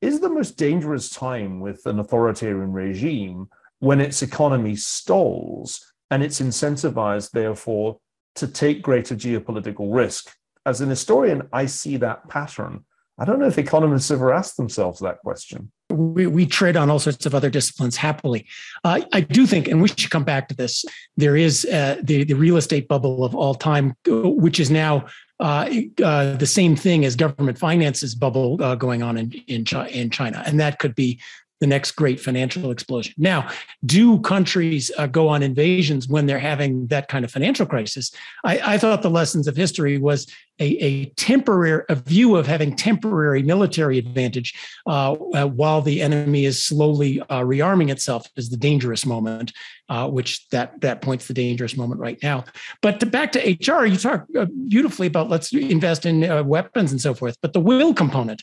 is 0.00 0.18
the 0.18 0.28
most 0.28 0.56
dangerous 0.56 1.08
time 1.08 1.60
with 1.60 1.86
an 1.86 2.00
authoritarian 2.00 2.72
regime 2.72 3.48
when 3.78 4.00
its 4.00 4.22
economy 4.22 4.74
stalls 4.74 5.92
and 6.10 6.22
it's 6.22 6.40
incentivized, 6.40 7.30
therefore, 7.30 7.98
to 8.34 8.48
take 8.48 8.82
greater 8.82 9.14
geopolitical 9.14 9.94
risk. 9.94 10.34
As 10.66 10.80
an 10.80 10.90
historian, 10.90 11.48
I 11.52 11.66
see 11.66 11.96
that 11.98 12.28
pattern 12.28 12.84
I 13.22 13.24
don't 13.24 13.38
know 13.38 13.46
if 13.46 13.56
economists 13.56 14.10
ever 14.10 14.32
asked 14.32 14.56
themselves 14.56 14.98
that 14.98 15.20
question. 15.20 15.70
We, 15.90 16.26
we 16.26 16.44
trade 16.44 16.76
on 16.76 16.90
all 16.90 16.98
sorts 16.98 17.24
of 17.24 17.36
other 17.36 17.50
disciplines 17.50 17.96
happily. 17.96 18.48
Uh, 18.82 19.02
I 19.12 19.20
do 19.20 19.46
think, 19.46 19.68
and 19.68 19.80
we 19.80 19.86
should 19.86 20.10
come 20.10 20.24
back 20.24 20.48
to 20.48 20.56
this, 20.56 20.84
there 21.16 21.36
is 21.36 21.64
uh, 21.66 21.98
the, 22.02 22.24
the 22.24 22.34
real 22.34 22.56
estate 22.56 22.88
bubble 22.88 23.24
of 23.24 23.36
all 23.36 23.54
time, 23.54 23.94
which 24.08 24.58
is 24.58 24.72
now 24.72 25.06
uh, 25.38 25.70
uh, 26.02 26.34
the 26.34 26.46
same 26.46 26.74
thing 26.74 27.04
as 27.04 27.14
government 27.14 27.58
finances 27.58 28.16
bubble 28.16 28.60
uh, 28.60 28.74
going 28.74 29.04
on 29.04 29.16
in 29.16 29.30
in, 29.46 29.64
in 29.88 30.10
China, 30.10 30.42
and 30.44 30.58
that 30.58 30.80
could 30.80 30.94
be 30.96 31.20
the 31.62 31.66
next 31.68 31.92
great 31.92 32.18
financial 32.18 32.72
explosion. 32.72 33.14
Now, 33.16 33.48
do 33.86 34.18
countries 34.18 34.90
uh, 34.98 35.06
go 35.06 35.28
on 35.28 35.44
invasions 35.44 36.08
when 36.08 36.26
they're 36.26 36.40
having 36.40 36.88
that 36.88 37.06
kind 37.06 37.24
of 37.24 37.30
financial 37.30 37.66
crisis? 37.66 38.10
I, 38.44 38.74
I 38.74 38.78
thought 38.78 39.02
the 39.02 39.10
lessons 39.10 39.46
of 39.46 39.54
history 39.54 39.96
was 39.96 40.26
a, 40.58 40.76
a, 40.84 41.04
temporary 41.16 41.84
a 41.88 41.94
view 41.94 42.36
of 42.36 42.46
having 42.46 42.74
temporary 42.74 43.42
military 43.42 43.98
advantage 43.98 44.54
uh, 44.86 45.12
uh, 45.12 45.46
while 45.46 45.82
the 45.82 46.02
enemy 46.02 46.44
is 46.44 46.62
slowly 46.62 47.20
uh, 47.20 47.40
rearming 47.40 47.90
itself 47.90 48.26
is 48.36 48.50
the 48.50 48.56
dangerous 48.56 49.06
moment, 49.06 49.52
uh, 49.88 50.08
which 50.08 50.48
that 50.48 50.80
that 50.80 51.00
points 51.00 51.26
the 51.26 51.34
dangerous 51.34 51.76
moment 51.76 52.00
right 52.00 52.18
now. 52.22 52.44
But 52.80 53.00
to, 53.00 53.06
back 53.06 53.32
to 53.32 53.38
HR, 53.38 53.86
you 53.86 53.96
talk 53.96 54.26
uh, 54.38 54.46
beautifully 54.68 55.06
about 55.06 55.30
let's 55.30 55.52
invest 55.52 56.06
in 56.06 56.46
weapons 56.46 56.92
and 56.92 57.00
so 57.00 57.14
forth. 57.14 57.36
But 57.40 57.52
the 57.52 57.60
will 57.60 57.94
component, 57.94 58.42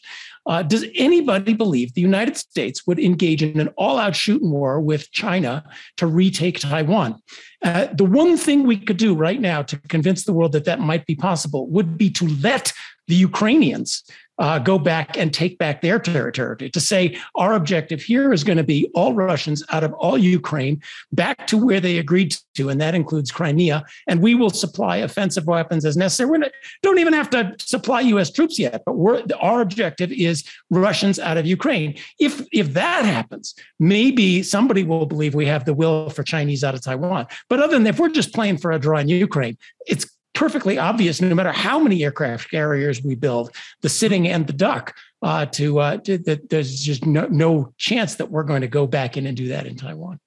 does 0.63 0.85
anybody 0.95 1.53
believe 1.53 1.93
the 1.93 2.01
United 2.01 2.35
States 2.35 2.87
would 2.87 2.99
engage 2.99 3.43
in 3.43 3.59
an 3.59 3.69
all-out 3.77 4.15
shooting 4.15 4.49
war 4.49 4.81
with 4.81 5.11
China 5.11 5.63
to 5.97 6.07
retake 6.07 6.59
Taiwan? 6.59 7.21
Uh, 7.63 7.87
the 7.93 8.05
one 8.05 8.35
thing 8.35 8.65
we 8.65 8.77
could 8.77 8.97
do 8.97 9.13
right 9.13 9.39
now 9.39 9.61
to 9.61 9.77
convince 9.89 10.25
the 10.25 10.33
world 10.33 10.53
that 10.53 10.65
that 10.65 10.79
might 10.79 11.05
be 11.05 11.15
possible 11.15 11.67
would 11.69 11.97
be 11.97 12.09
to 12.09 12.27
let 12.41 12.73
the 13.07 13.15
Ukrainians 13.15 14.03
uh, 14.39 14.57
go 14.57 14.79
back 14.79 15.17
and 15.17 15.33
take 15.33 15.57
back 15.57 15.81
their 15.81 15.99
territory. 15.99 16.69
To 16.69 16.79
say 16.79 17.17
our 17.35 17.53
objective 17.53 18.01
here 18.01 18.31
is 18.33 18.43
going 18.43 18.57
to 18.57 18.63
be 18.63 18.89
all 18.95 19.13
Russians 19.13 19.63
out 19.69 19.83
of 19.83 19.93
all 19.93 20.17
Ukraine 20.17 20.81
back 21.11 21.45
to 21.47 21.57
where 21.57 21.79
they 21.79 21.97
agreed 21.97 22.35
to, 22.55 22.69
and 22.69 22.79
that 22.79 22.95
includes 22.95 23.31
Crimea. 23.31 23.83
And 24.07 24.21
we 24.21 24.35
will 24.35 24.49
supply 24.49 24.97
offensive 24.97 25.45
weapons 25.45 25.85
as 25.85 25.97
necessary. 25.97 26.29
We 26.29 26.49
don't 26.81 26.99
even 26.99 27.13
have 27.13 27.29
to 27.31 27.55
supply 27.59 28.01
U.S. 28.01 28.31
troops 28.31 28.57
yet, 28.57 28.83
but 28.85 28.95
our 29.41 29.61
objective 29.61 30.11
is 30.11 30.43
Russians 30.69 31.19
out 31.19 31.37
of 31.37 31.45
Ukraine. 31.45 31.97
If 32.19 32.41
if 32.51 32.73
that 32.73 33.05
happens, 33.05 33.55
maybe 33.79 34.41
somebody 34.43 34.83
will 34.83 35.05
believe 35.05 35.35
we 35.35 35.45
have 35.47 35.65
the 35.65 35.73
will 35.73 36.09
for 36.09 36.23
Chinese 36.23 36.63
out 36.63 36.75
of 36.75 36.81
Taiwan. 36.81 37.27
But 37.49 37.59
other 37.59 37.73
than 37.73 37.83
that, 37.83 37.89
if 37.89 37.99
we're 37.99 38.09
just 38.09 38.33
playing 38.33 38.57
for 38.57 38.71
a 38.71 38.79
draw 38.79 38.99
in 38.99 39.09
Ukraine, 39.09 39.57
it's 39.87 40.05
perfectly 40.39 40.77
obvious, 40.77 41.19
no 41.19 41.35
matter 41.35 41.51
how 41.51 41.77
many 41.77 42.01
aircraft 42.01 42.49
carriers 42.49 43.03
we 43.03 43.13
build, 43.13 43.53
the 43.81 43.89
sitting 43.89 44.25
and 44.25 44.47
the 44.47 44.53
duck, 44.53 44.95
uh, 45.21 45.45
to, 45.47 45.79
uh, 45.79 45.97
to 45.97 46.17
that 46.19 46.49
there's 46.49 46.81
just 46.81 47.05
no, 47.05 47.27
no 47.27 47.73
chance 47.77 48.15
that 48.15 48.31
we're 48.31 48.43
going 48.43 48.61
to 48.61 48.67
go 48.67 48.87
back 48.87 49.17
in 49.17 49.27
and 49.27 49.35
do 49.35 49.49
that 49.49 49.67
in 49.67 49.75
Taiwan. 49.75 50.17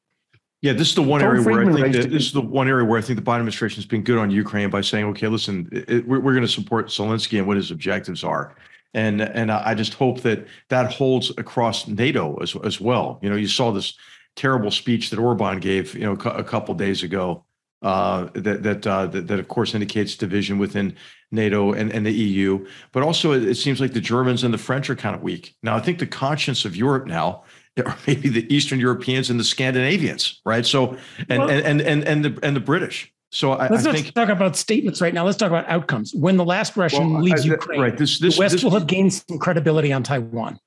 Yeah, 0.61 0.75
this 0.75 0.91
is 0.91 0.95
the 0.95 1.03
one 1.03 1.21
Tom 1.23 1.31
area 1.31 1.43
Friedman 1.43 1.73
where 1.73 1.87
I 1.87 1.91
think 1.91 2.05
that, 2.05 2.11
this 2.11 2.27
is 2.27 2.33
the 2.33 2.43
one 2.43 2.69
area 2.69 2.85
where 2.85 2.99
I 2.99 3.03
think 3.03 3.19
the 3.19 3.25
Biden 3.25 3.37
administration 3.37 3.77
has 3.77 3.87
been 3.87 4.03
good 4.03 4.19
on 4.19 4.31
Ukraine 4.31 4.69
by 4.69 4.83
saying, 4.83 5.07
okay, 5.07 5.29
listen, 5.29 5.67
it, 5.73 6.07
we're, 6.07 6.21
we're 6.21 6.35
going 6.35 6.47
to 6.47 6.53
support 6.53 6.89
Zelensky 6.89 7.39
and 7.39 7.47
what 7.47 7.57
his 7.57 7.71
objectives 7.71 8.23
are. 8.23 8.55
And 8.93 9.23
and 9.23 9.51
I 9.51 9.75
just 9.75 9.95
hope 9.95 10.21
that 10.21 10.47
that 10.69 10.93
holds 10.93 11.31
across 11.39 11.89
NATO 11.89 12.37
as 12.43 12.55
as 12.63 12.79
well. 12.79 13.19
You 13.23 13.31
know, 13.31 13.37
you 13.37 13.49
saw 13.49 13.73
this 13.73 13.95
terrible 14.37 14.71
speech 14.71 15.09
that 15.09 15.19
Orban 15.19 15.59
gave, 15.59 15.95
you 15.95 16.05
know, 16.05 16.13
a 16.13 16.45
couple 16.45 16.75
days 16.75 17.03
ago 17.03 17.45
uh, 17.83 18.29
that 18.35 18.63
that, 18.63 18.87
uh, 18.87 19.07
that, 19.07 19.27
that 19.27 19.39
of 19.39 19.49
course 19.49 19.75
indicates 19.75 20.17
division 20.17 20.59
within 20.59 20.97
NATO 21.31 21.73
and, 21.73 21.91
and 21.93 22.07
the 22.07 22.13
EU. 22.13 22.65
But 22.93 23.03
also, 23.03 23.33
it, 23.33 23.45
it, 23.45 23.57
seems 23.57 23.81
like 23.81 23.93
the 23.93 24.01
Germans 24.01 24.45
and 24.45 24.53
the 24.55 24.59
French 24.59 24.89
are 24.91 24.95
kind 24.95 25.17
of 25.17 25.23
weak. 25.23 25.55
Now, 25.63 25.77
I 25.77 25.81
think 25.81 25.99
the 25.99 26.07
conscience 26.07 26.65
of 26.65 26.77
Europe 26.77 27.07
now 27.07 27.45
are 27.85 27.97
maybe 28.07 28.29
the 28.29 28.55
Eastern 28.55 28.79
Europeans 28.79 29.31
and 29.31 29.41
the 29.41 29.45
Scandinavians, 29.45 30.41
right? 30.45 30.65
So, 30.65 30.97
and 31.29 31.41
well, 31.41 31.51
and, 31.51 31.67
and 31.67 31.81
and 31.81 32.05
and 32.05 32.25
the 32.25 32.39
and 32.43 32.55
the 32.55 32.61
British. 32.61 33.13
So 33.33 33.53
I, 33.53 33.69
let's 33.69 33.87
I 33.87 33.93
not 33.93 33.95
think, 33.95 34.15
talk 34.15 34.29
about 34.29 34.57
statements 34.57 35.01
right 35.01 35.15
now. 35.15 35.25
Let's 35.25 35.39
talk 35.39 35.49
about 35.49 35.67
outcomes. 35.67 36.15
When 36.15 36.37
the 36.37 36.45
last 36.45 36.77
Russian 36.77 37.15
well, 37.15 37.23
leaves 37.23 37.47
I, 37.47 37.53
Ukraine, 37.53 37.81
right? 37.81 37.97
This, 37.97 38.19
this, 38.19 38.37
the 38.37 38.41
West 38.41 38.53
this, 38.53 38.63
will 38.63 38.73
have 38.73 38.87
gained 38.87 39.15
some 39.15 39.39
credibility 39.39 39.91
on 39.91 40.03
Taiwan. 40.03 40.59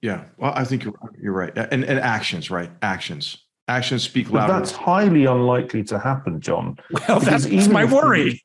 Yeah, 0.00 0.24
well, 0.38 0.52
I 0.54 0.64
think 0.64 0.84
you're 0.84 0.94
you're 1.20 1.32
right, 1.32 1.52
and 1.56 1.84
and 1.84 1.98
actions, 2.00 2.50
right? 2.50 2.70
Actions, 2.80 3.36
actions 3.68 4.02
speak 4.02 4.30
louder. 4.30 4.52
But 4.52 4.58
that's 4.58 4.72
highly 4.72 5.24
unlikely 5.24 5.84
to 5.84 5.98
happen, 5.98 6.40
John. 6.40 6.78
Well, 7.08 7.20
that's, 7.20 7.46
that's 7.46 7.68
my 7.68 7.84
worry. 7.84 8.42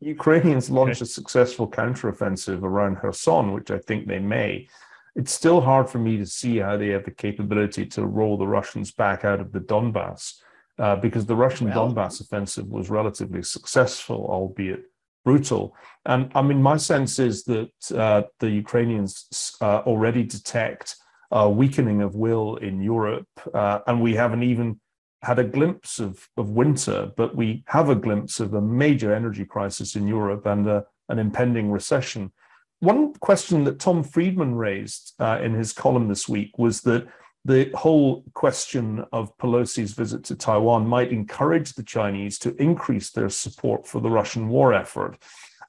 Ukrainians 0.00 0.70
launch 0.78 1.00
a 1.00 1.06
successful 1.06 1.70
counteroffensive 1.70 2.62
around 2.62 2.96
Kherson, 2.96 3.52
which 3.52 3.70
I 3.70 3.78
think 3.78 4.06
they 4.06 4.18
may. 4.18 4.68
It's 5.14 5.32
still 5.32 5.60
hard 5.60 5.88
for 5.88 5.98
me 5.98 6.18
to 6.18 6.26
see 6.26 6.58
how 6.58 6.76
they 6.76 6.88
have 6.88 7.04
the 7.04 7.10
capability 7.10 7.86
to 7.86 8.04
roll 8.04 8.36
the 8.36 8.46
Russians 8.46 8.92
back 8.92 9.24
out 9.24 9.40
of 9.40 9.52
the 9.52 9.60
Donbass 9.60 10.34
uh, 10.78 10.96
because 10.96 11.24
the 11.24 11.36
Russian 11.36 11.68
well, 11.68 11.90
Donbass 11.90 12.20
offensive 12.20 12.66
was 12.66 12.90
relatively 12.90 13.42
successful, 13.42 14.26
albeit 14.28 14.82
brutal. 15.24 15.74
And 16.04 16.30
I 16.34 16.42
mean, 16.42 16.62
my 16.62 16.76
sense 16.76 17.18
is 17.18 17.44
that 17.44 17.72
uh, 17.94 18.22
the 18.40 18.50
Ukrainians 18.50 19.56
uh, 19.60 19.78
already 19.78 20.22
detect 20.22 20.96
a 21.30 21.50
weakening 21.50 22.02
of 22.02 22.14
will 22.14 22.56
in 22.56 22.80
Europe, 22.80 23.28
uh, 23.52 23.80
and 23.86 24.00
we 24.00 24.14
haven't 24.14 24.42
even 24.42 24.80
had 25.22 25.38
a 25.38 25.44
glimpse 25.44 25.98
of, 25.98 26.28
of 26.36 26.50
winter, 26.50 27.10
but 27.16 27.34
we 27.34 27.64
have 27.66 27.88
a 27.88 27.94
glimpse 27.94 28.38
of 28.38 28.54
a 28.54 28.60
major 28.60 29.14
energy 29.14 29.44
crisis 29.44 29.96
in 29.96 30.06
Europe 30.06 30.46
and 30.46 30.68
a, 30.68 30.84
an 31.08 31.18
impending 31.18 31.70
recession. 31.70 32.32
One 32.80 33.14
question 33.14 33.64
that 33.64 33.80
Tom 33.80 34.04
Friedman 34.04 34.54
raised 34.54 35.14
uh, 35.18 35.40
in 35.42 35.54
his 35.54 35.72
column 35.72 36.08
this 36.08 36.28
week 36.28 36.58
was 36.58 36.82
that 36.82 37.08
the 37.44 37.70
whole 37.74 38.24
question 38.34 39.04
of 39.12 39.36
Pelosi's 39.38 39.92
visit 39.92 40.24
to 40.24 40.34
Taiwan 40.34 40.86
might 40.86 41.12
encourage 41.12 41.72
the 41.72 41.82
Chinese 41.82 42.38
to 42.40 42.54
increase 42.62 43.10
their 43.10 43.28
support 43.28 43.86
for 43.86 44.00
the 44.00 44.10
Russian 44.10 44.48
war 44.48 44.74
effort. 44.74 45.16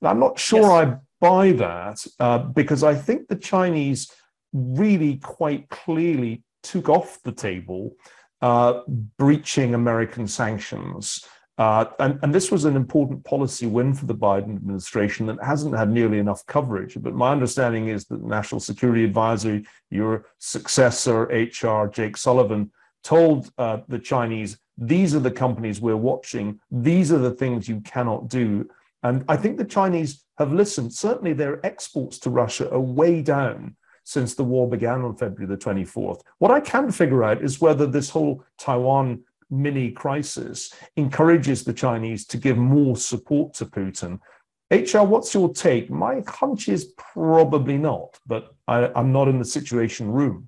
And 0.01 0.09
I'm 0.09 0.19
not 0.19 0.39
sure 0.39 0.61
yes. 0.61 0.71
I 0.71 0.95
buy 1.21 1.51
that 1.53 2.05
uh, 2.19 2.39
because 2.39 2.83
I 2.83 2.95
think 2.95 3.27
the 3.27 3.35
Chinese 3.35 4.11
really 4.53 5.17
quite 5.17 5.69
clearly 5.69 6.43
took 6.63 6.89
off 6.89 7.19
the 7.23 7.31
table 7.31 7.95
uh, 8.41 8.81
breaching 9.17 9.73
American 9.73 10.27
sanctions. 10.27 11.23
Uh, 11.57 11.85
and, 11.97 12.19
and, 12.21 12.35
this 12.35 12.51
was 12.51 12.65
an 12.65 12.75
important 12.75 13.23
policy 13.25 13.65
win 13.65 13.91
for 13.91 14.05
the 14.05 14.13
Biden 14.13 14.55
administration 14.55 15.25
that 15.25 15.43
hasn't 15.43 15.75
had 15.75 15.89
nearly 15.89 16.19
enough 16.19 16.45
coverage. 16.45 16.95
But 17.01 17.15
my 17.15 17.31
understanding 17.31 17.87
is 17.87 18.05
that 18.05 18.21
National 18.21 18.61
Security 18.61 19.03
Advisor, 19.03 19.63
your 19.89 20.27
successor, 20.37 21.23
HR, 21.23 21.87
Jake 21.87 22.15
Sullivan, 22.15 22.71
told 23.03 23.49
uh, 23.57 23.79
the 23.87 23.97
Chinese, 23.97 24.59
these 24.77 25.15
are 25.15 25.19
the 25.19 25.31
companies 25.31 25.81
we're 25.81 25.97
watching, 25.97 26.59
these 26.69 27.11
are 27.11 27.17
the 27.17 27.31
things 27.31 27.67
you 27.67 27.81
cannot 27.81 28.27
do. 28.27 28.69
And 29.01 29.25
I 29.27 29.35
think 29.35 29.57
the 29.57 29.65
Chinese 29.65 30.25
have 30.37 30.53
listened. 30.53 30.93
Certainly, 30.93 31.33
their 31.33 31.65
exports 31.65 32.19
to 32.19 32.29
Russia 32.29 32.71
are 32.71 32.79
way 32.79 33.23
down 33.23 33.75
since 34.07 34.35
the 34.35 34.43
war 34.43 34.69
began 34.69 35.01
on 35.01 35.13
February 35.17 35.53
the 35.53 35.61
24th. 35.61 36.21
What 36.37 36.49
I 36.49 36.61
can't 36.61 36.95
figure 36.95 37.25
out 37.25 37.43
is 37.43 37.59
whether 37.59 37.85
this 37.85 38.09
whole 38.09 38.41
Taiwan 38.57 39.21
mini 39.49 39.91
crisis 39.91 40.73
encourages 40.95 41.65
the 41.65 41.73
Chinese 41.73 42.25
to 42.27 42.37
give 42.37 42.55
more 42.55 42.95
support 42.95 43.53
to 43.55 43.65
Putin. 43.65 44.17
HR, 44.71 44.99
what's 44.99 45.33
your 45.33 45.53
take? 45.53 45.89
My 45.89 46.23
hunch 46.25 46.69
is 46.69 46.93
probably 46.97 47.77
not, 47.77 48.17
but 48.25 48.55
I, 48.69 48.89
am 48.97 49.11
not 49.11 49.27
in 49.27 49.39
the 49.39 49.45
situation 49.45 50.09
room. 50.09 50.47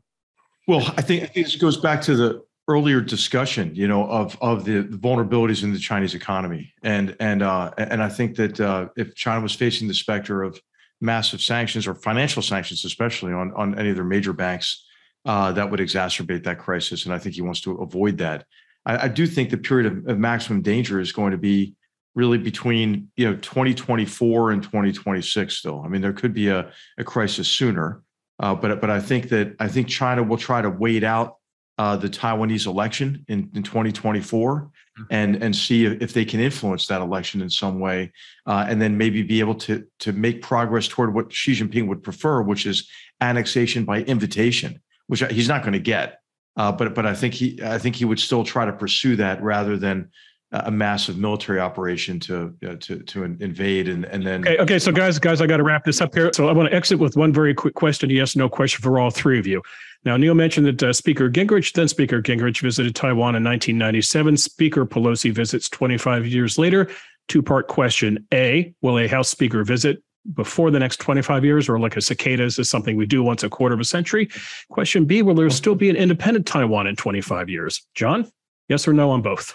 Well, 0.66 0.94
I 0.96 1.02
think, 1.02 1.24
I 1.24 1.26
think 1.26 1.48
this 1.48 1.58
goes 1.58 1.76
back 1.76 2.02
to 2.04 2.16
the 2.16 2.42
earlier 2.70 3.02
discussion, 3.02 3.76
you 3.76 3.90
know, 3.90 4.06
of 4.06 4.38
of 4.40 4.64
the, 4.64 4.84
vulnerabilities 4.84 5.64
in 5.64 5.74
the 5.74 5.80
Chinese 5.80 6.16
economy, 6.16 6.74
and 6.84 7.14
and 7.20 7.42
uh, 7.42 7.72
and 7.78 8.02
I 8.02 8.08
think 8.08 8.38
that 8.38 8.62
uh, 8.62 8.88
if 8.96 9.16
China 9.16 9.42
was 9.42 9.54
facing 9.54 9.90
the 9.90 9.94
specter 9.94 10.44
of 10.44 10.62
massive 11.02 11.42
sanctions 11.42 11.88
or 11.88 11.96
financial 11.96 12.42
sanctions, 12.42 12.86
especially 12.86 13.34
on, 13.34 13.54
on 13.56 13.78
any 13.78 13.90
of 13.90 13.96
their 13.96 14.06
major 14.06 14.34
banks, 14.34 14.86
uh, 15.26 15.52
that 15.52 15.70
would 15.70 15.80
exacerbate 15.80 16.44
that 16.44 16.60
crisis. 16.60 17.06
And 17.06 17.14
I 17.14 17.20
think 17.20 17.36
he 17.36 17.42
wants 17.42 17.62
to 17.62 17.76
avoid 17.78 18.18
that. 18.20 18.46
I, 18.86 19.06
I 19.06 19.08
do 19.08 19.28
think 19.28 19.50
the 19.50 19.58
period 19.58 19.92
of, 19.92 20.08
of, 20.08 20.18
maximum 20.18 20.62
danger 20.62 21.00
is 21.00 21.12
going 21.12 21.32
to 21.32 21.38
be 21.38 21.76
really 22.16 22.38
between 22.38 23.10
you 23.16 23.30
know 23.30 23.36
2024 23.38 24.52
and 24.52 24.64
2026 24.64 25.56
still. 25.56 25.82
I 25.86 25.88
mean, 25.88 26.02
there 26.02 26.14
could 26.14 26.34
be 26.34 26.50
a, 26.50 26.72
a 26.98 27.04
crisis 27.04 27.48
sooner. 27.48 28.02
Uh, 28.40 28.56
but 28.56 28.80
but 28.80 28.90
I 28.90 29.02
think 29.02 29.30
that 29.30 29.56
I 29.60 29.68
think 29.68 29.90
China 29.90 30.24
will 30.24 30.38
try 30.38 30.62
to 30.62 30.70
wait 30.70 31.04
out 31.04 31.36
uh, 31.80 31.96
the 31.96 32.10
Taiwanese 32.10 32.68
election 32.68 33.26
in, 33.30 33.50
in 33.56 33.64
2024 33.64 34.62
mm-hmm. 34.62 35.04
and 35.10 35.42
and 35.42 35.56
see 35.56 35.86
if 35.86 36.14
they 36.14 36.26
can 36.26 36.42
influence 36.42 36.88
that 36.88 37.02
election 37.02 37.42
in 37.42 37.50
some 37.50 37.80
way, 37.80 38.12
uh, 38.46 38.66
and 38.68 38.82
then 38.82 38.98
maybe 38.98 39.24
be 39.24 39.40
able 39.40 39.56
to 39.56 39.86
to 40.00 40.12
make 40.12 40.42
progress 40.42 40.90
toward 40.90 41.14
what 41.14 41.32
Xi 41.32 41.54
Jinping 41.54 41.88
would 41.88 42.04
prefer, 42.04 42.42
which 42.42 42.66
is 42.66 42.88
annexation 43.22 43.86
by 43.86 44.02
invitation, 44.02 44.82
which 45.08 45.24
he's 45.32 45.48
not 45.48 45.62
going 45.62 45.74
to 45.74 45.80
get. 45.80 46.20
Uh, 46.58 46.70
but 46.70 46.94
but 46.94 47.06
I 47.06 47.16
think 47.16 47.34
he 47.34 47.58
I 47.64 47.78
think 47.78 47.96
he 47.96 48.04
would 48.04 48.20
still 48.20 48.44
try 48.44 48.66
to 48.66 48.74
pursue 48.74 49.16
that 49.16 49.42
rather 49.42 49.78
than 49.78 50.10
a 50.52 50.72
massive 50.72 51.18
military 51.18 51.60
operation 51.60 52.20
to 52.20 52.56
uh, 52.68 52.76
to 52.80 53.00
to 53.04 53.24
invade 53.24 53.88
and 53.88 54.06
and 54.06 54.26
then 54.26 54.42
okay 54.48 54.58
okay 54.58 54.80
so 54.80 54.92
guys 54.92 55.20
guys 55.20 55.42
I 55.42 55.48
got 55.48 55.58
to 55.58 55.64
wrap 55.64 55.84
this 55.84 56.02
up 56.02 56.16
here 56.16 56.32
so 56.34 56.50
I 56.50 56.54
want 56.54 56.70
to 56.70 56.76
exit 56.76 56.98
with 56.98 57.16
one 57.16 57.32
very 57.32 57.54
quick 57.54 57.76
question 57.76 58.10
yes 58.10 58.36
no 58.36 58.50
question 58.50 58.82
for 58.82 58.98
all 58.98 59.12
three 59.12 59.38
of 59.38 59.46
you 59.46 59.62
now, 60.06 60.16
Niall 60.16 60.36
mentioned 60.36 60.66
that 60.66 60.82
uh, 60.82 60.94
Speaker 60.94 61.30
Gingrich, 61.30 61.74
then 61.74 61.88
Speaker 61.88 62.22
Gingrich, 62.22 62.62
visited 62.62 62.96
Taiwan 62.96 63.36
in 63.36 63.44
1997. 63.44 64.38
Speaker 64.38 64.86
Pelosi 64.86 65.32
visits 65.32 65.68
25 65.70 66.26
years 66.26 66.58
later. 66.58 66.90
Two 67.28 67.44
part 67.44 67.68
question 67.68 68.26
A, 68.34 68.74
will 68.82 68.98
a 68.98 69.08
House 69.08 69.30
Speaker 69.30 69.64
visit 69.64 70.02
before 70.34 70.72
the 70.72 70.80
next 70.80 70.98
25 70.98 71.44
years, 71.44 71.68
or 71.68 71.80
like 71.80 71.98
a 71.98 72.02
cicadas 72.02 72.58
is 72.60 72.70
something 72.70 72.96
we 72.96 73.06
do 73.06 73.24
once 73.24 73.44
a 73.44 73.50
quarter 73.50 73.76
of 73.76 73.82
a 73.82 73.86
century? 73.86 74.30
Question 74.70 75.06
B, 75.06 75.22
will 75.22 75.36
there 75.36 75.50
still 75.50 75.76
be 75.76 75.90
an 75.90 75.96
independent 75.96 76.46
Taiwan 76.46 76.88
in 76.88 76.96
25 76.96 77.50
years? 77.50 77.86
John, 77.94 78.30
yes 78.70 78.88
or 78.88 78.94
no 78.94 79.12
on 79.12 79.22
both? 79.22 79.54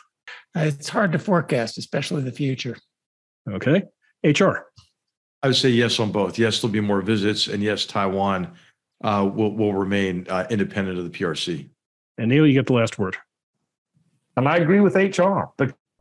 It's 0.55 0.89
hard 0.89 1.13
to 1.13 1.19
forecast, 1.19 1.79
especially 1.79 2.23
the 2.23 2.33
future. 2.33 2.77
Okay. 3.51 3.83
HR. 4.23 4.67
I 5.43 5.49
would 5.49 5.57
say 5.57 5.69
yes 5.69 6.01
on 6.01 6.13
both. 6.13 6.39
Yes, 6.39 6.61
there'll 6.61 6.73
be 6.73 6.81
more 6.81 7.03
visits, 7.03 7.49
and 7.49 7.63
yes, 7.63 7.85
Taiwan 7.85 8.53
uh, 9.03 9.29
will 9.33 9.55
will 9.55 9.75
remain 9.75 10.27
uh, 10.31 10.47
independent 10.49 10.99
of 10.99 11.05
the 11.05 11.11
PRC. 11.11 11.69
And 12.17 12.31
Niall, 12.31 12.47
you 12.47 12.55
get 12.55 12.67
the 12.67 12.73
last 12.73 12.99
word. 12.99 13.17
And 14.37 14.49
I 14.49 14.57
agree 14.57 14.81
with 14.81 14.95
HR 14.97 15.43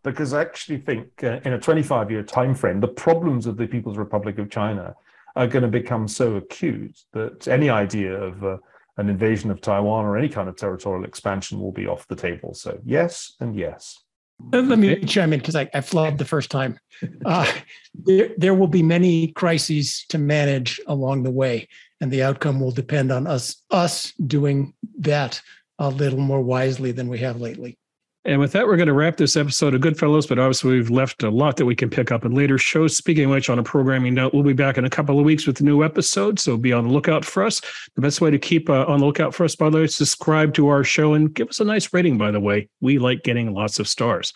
because 0.04 0.34
I 0.34 0.42
actually 0.42 0.80
think 0.80 1.24
uh, 1.24 1.40
in 1.46 1.54
a 1.54 1.60
25 1.60 2.12
year 2.12 2.24
time 2.24 2.56
frame, 2.56 2.80
the 2.80 2.88
problems 2.88 3.46
of 3.46 3.58
the 3.58 3.68
People's 3.68 3.98
Republic 3.98 4.38
of 4.40 4.50
China 4.50 4.96
are 5.36 5.48
going 5.48 5.64
to 5.64 5.68
become 5.68 6.08
so 6.08 6.36
acute 6.36 6.98
that 7.14 7.48
any 7.48 7.70
idea 7.70 8.14
of 8.14 8.44
uh, 8.44 8.58
an 8.98 9.10
invasion 9.10 9.50
of 9.50 9.62
Taiwan 9.62 10.06
or 10.06 10.18
any 10.18 10.30
kind 10.30 10.48
of 10.48 10.56
territorial 10.56 11.06
expansion 11.06 11.60
will 11.60 11.72
be 11.72 11.88
off 11.88 12.08
the 12.08 12.16
table. 12.16 12.54
So 12.54 12.80
yes 12.86 13.34
and 13.40 13.56
yes. 13.56 14.03
Let 14.52 14.80
me 14.80 15.00
chime 15.06 15.34
in 15.34 15.40
because 15.40 15.56
I, 15.56 15.70
I 15.74 15.80
flubbed 15.80 16.18
the 16.18 16.26
first 16.26 16.52
time. 16.52 16.80
Uh, 17.26 17.52
there, 17.94 18.30
there 18.38 18.54
will 18.54 18.68
be 18.68 18.84
many 18.84 19.28
crises 19.34 20.06
to 20.10 20.18
manage 20.18 20.80
along 20.88 21.24
the 21.24 21.32
way 21.32 21.68
and 22.04 22.12
the 22.12 22.24
outcome 22.24 22.60
will 22.60 22.72
depend 22.72 23.12
on 23.12 23.28
us 23.28 23.64
us 23.72 24.12
doing 24.14 24.74
that 25.00 25.42
a 25.80 25.90
little 25.90 26.20
more 26.20 26.42
wisely 26.42 26.92
than 26.92 27.08
we 27.08 27.18
have 27.20 27.40
lately. 27.40 27.78
And 28.26 28.40
with 28.40 28.54
that, 28.54 28.66
we're 28.66 28.78
going 28.78 28.88
to 28.88 28.94
wrap 28.94 29.18
this 29.18 29.36
episode 29.36 29.76
of 29.76 29.82
Goodfellows, 29.82 30.28
but 30.28 30.40
obviously 30.40 30.72
we've 30.72 30.90
left 30.90 31.24
a 31.24 31.30
lot 31.30 31.58
that 31.58 31.66
we 31.66 31.76
can 31.76 31.90
pick 31.90 32.10
up 32.10 32.24
in 32.24 32.34
later 32.34 32.58
shows. 32.58 32.96
Speaking 32.96 33.26
of 33.26 33.32
which, 33.32 33.50
on 33.50 33.60
a 33.60 33.64
programming 33.64 34.14
note, 34.14 34.34
we'll 34.34 34.44
be 34.44 34.54
back 34.54 34.78
in 34.78 34.86
a 34.86 34.90
couple 34.90 35.20
of 35.20 35.26
weeks 35.26 35.46
with 35.46 35.60
a 35.60 35.64
new 35.64 35.84
episode, 35.84 36.40
so 36.40 36.56
be 36.56 36.72
on 36.72 36.88
the 36.88 36.94
lookout 36.94 37.26
for 37.26 37.44
us. 37.44 37.60
The 37.96 38.02
best 38.02 38.22
way 38.22 38.32
to 38.32 38.40
keep 38.40 38.70
uh, 38.70 38.86
on 38.86 39.02
the 39.02 39.06
lookout 39.06 39.34
for 39.34 39.44
us, 39.44 39.58
by 39.58 39.70
the 39.70 39.78
way, 39.78 39.84
is 39.84 39.96
subscribe 39.96 40.54
to 40.54 40.70
our 40.70 40.86
show 40.86 41.14
and 41.14 41.34
give 41.34 41.50
us 41.50 41.60
a 41.60 41.66
nice 41.66 41.94
rating, 41.94 42.18
by 42.18 42.32
the 42.32 42.40
way. 42.40 42.70
We 42.80 42.98
like 42.98 43.24
getting 43.24 43.54
lots 43.54 43.78
of 43.78 43.90
stars. 43.90 44.34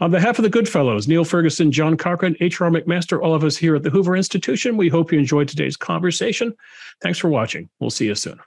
On 0.00 0.12
behalf 0.12 0.38
of 0.38 0.44
the 0.44 0.50
Goodfellows, 0.50 1.08
Niall 1.08 1.24
Ferguson, 1.24 1.72
John 1.72 1.96
Cochrane, 1.96 2.36
H.R. 2.40 2.70
McMaster, 2.70 3.20
all 3.20 3.34
of 3.34 3.42
us 3.42 3.56
here 3.56 3.74
at 3.74 3.82
the 3.82 3.90
Hoover 3.90 4.16
Institution, 4.16 4.76
we 4.76 4.88
hope 4.88 5.12
you 5.12 5.18
enjoyed 5.18 5.48
today's 5.48 5.76
conversation. 5.76 6.54
Thanks 7.00 7.18
for 7.18 7.28
watching. 7.28 7.68
We'll 7.80 7.90
see 7.90 8.06
you 8.06 8.14
soon. 8.14 8.38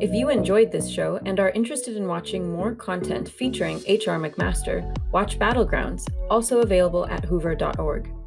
If 0.00 0.12
you 0.12 0.28
enjoyed 0.28 0.72
this 0.72 0.88
show 0.88 1.20
and 1.24 1.38
are 1.38 1.50
interested 1.50 1.96
in 1.96 2.08
watching 2.08 2.52
more 2.52 2.74
content 2.74 3.28
featuring 3.28 3.80
H.R. 3.86 4.18
McMaster, 4.18 4.82
watch 5.12 5.38
Battlegrounds, 5.38 6.04
also 6.28 6.62
available 6.62 7.06
at 7.06 7.24
hoover.org. 7.24 8.23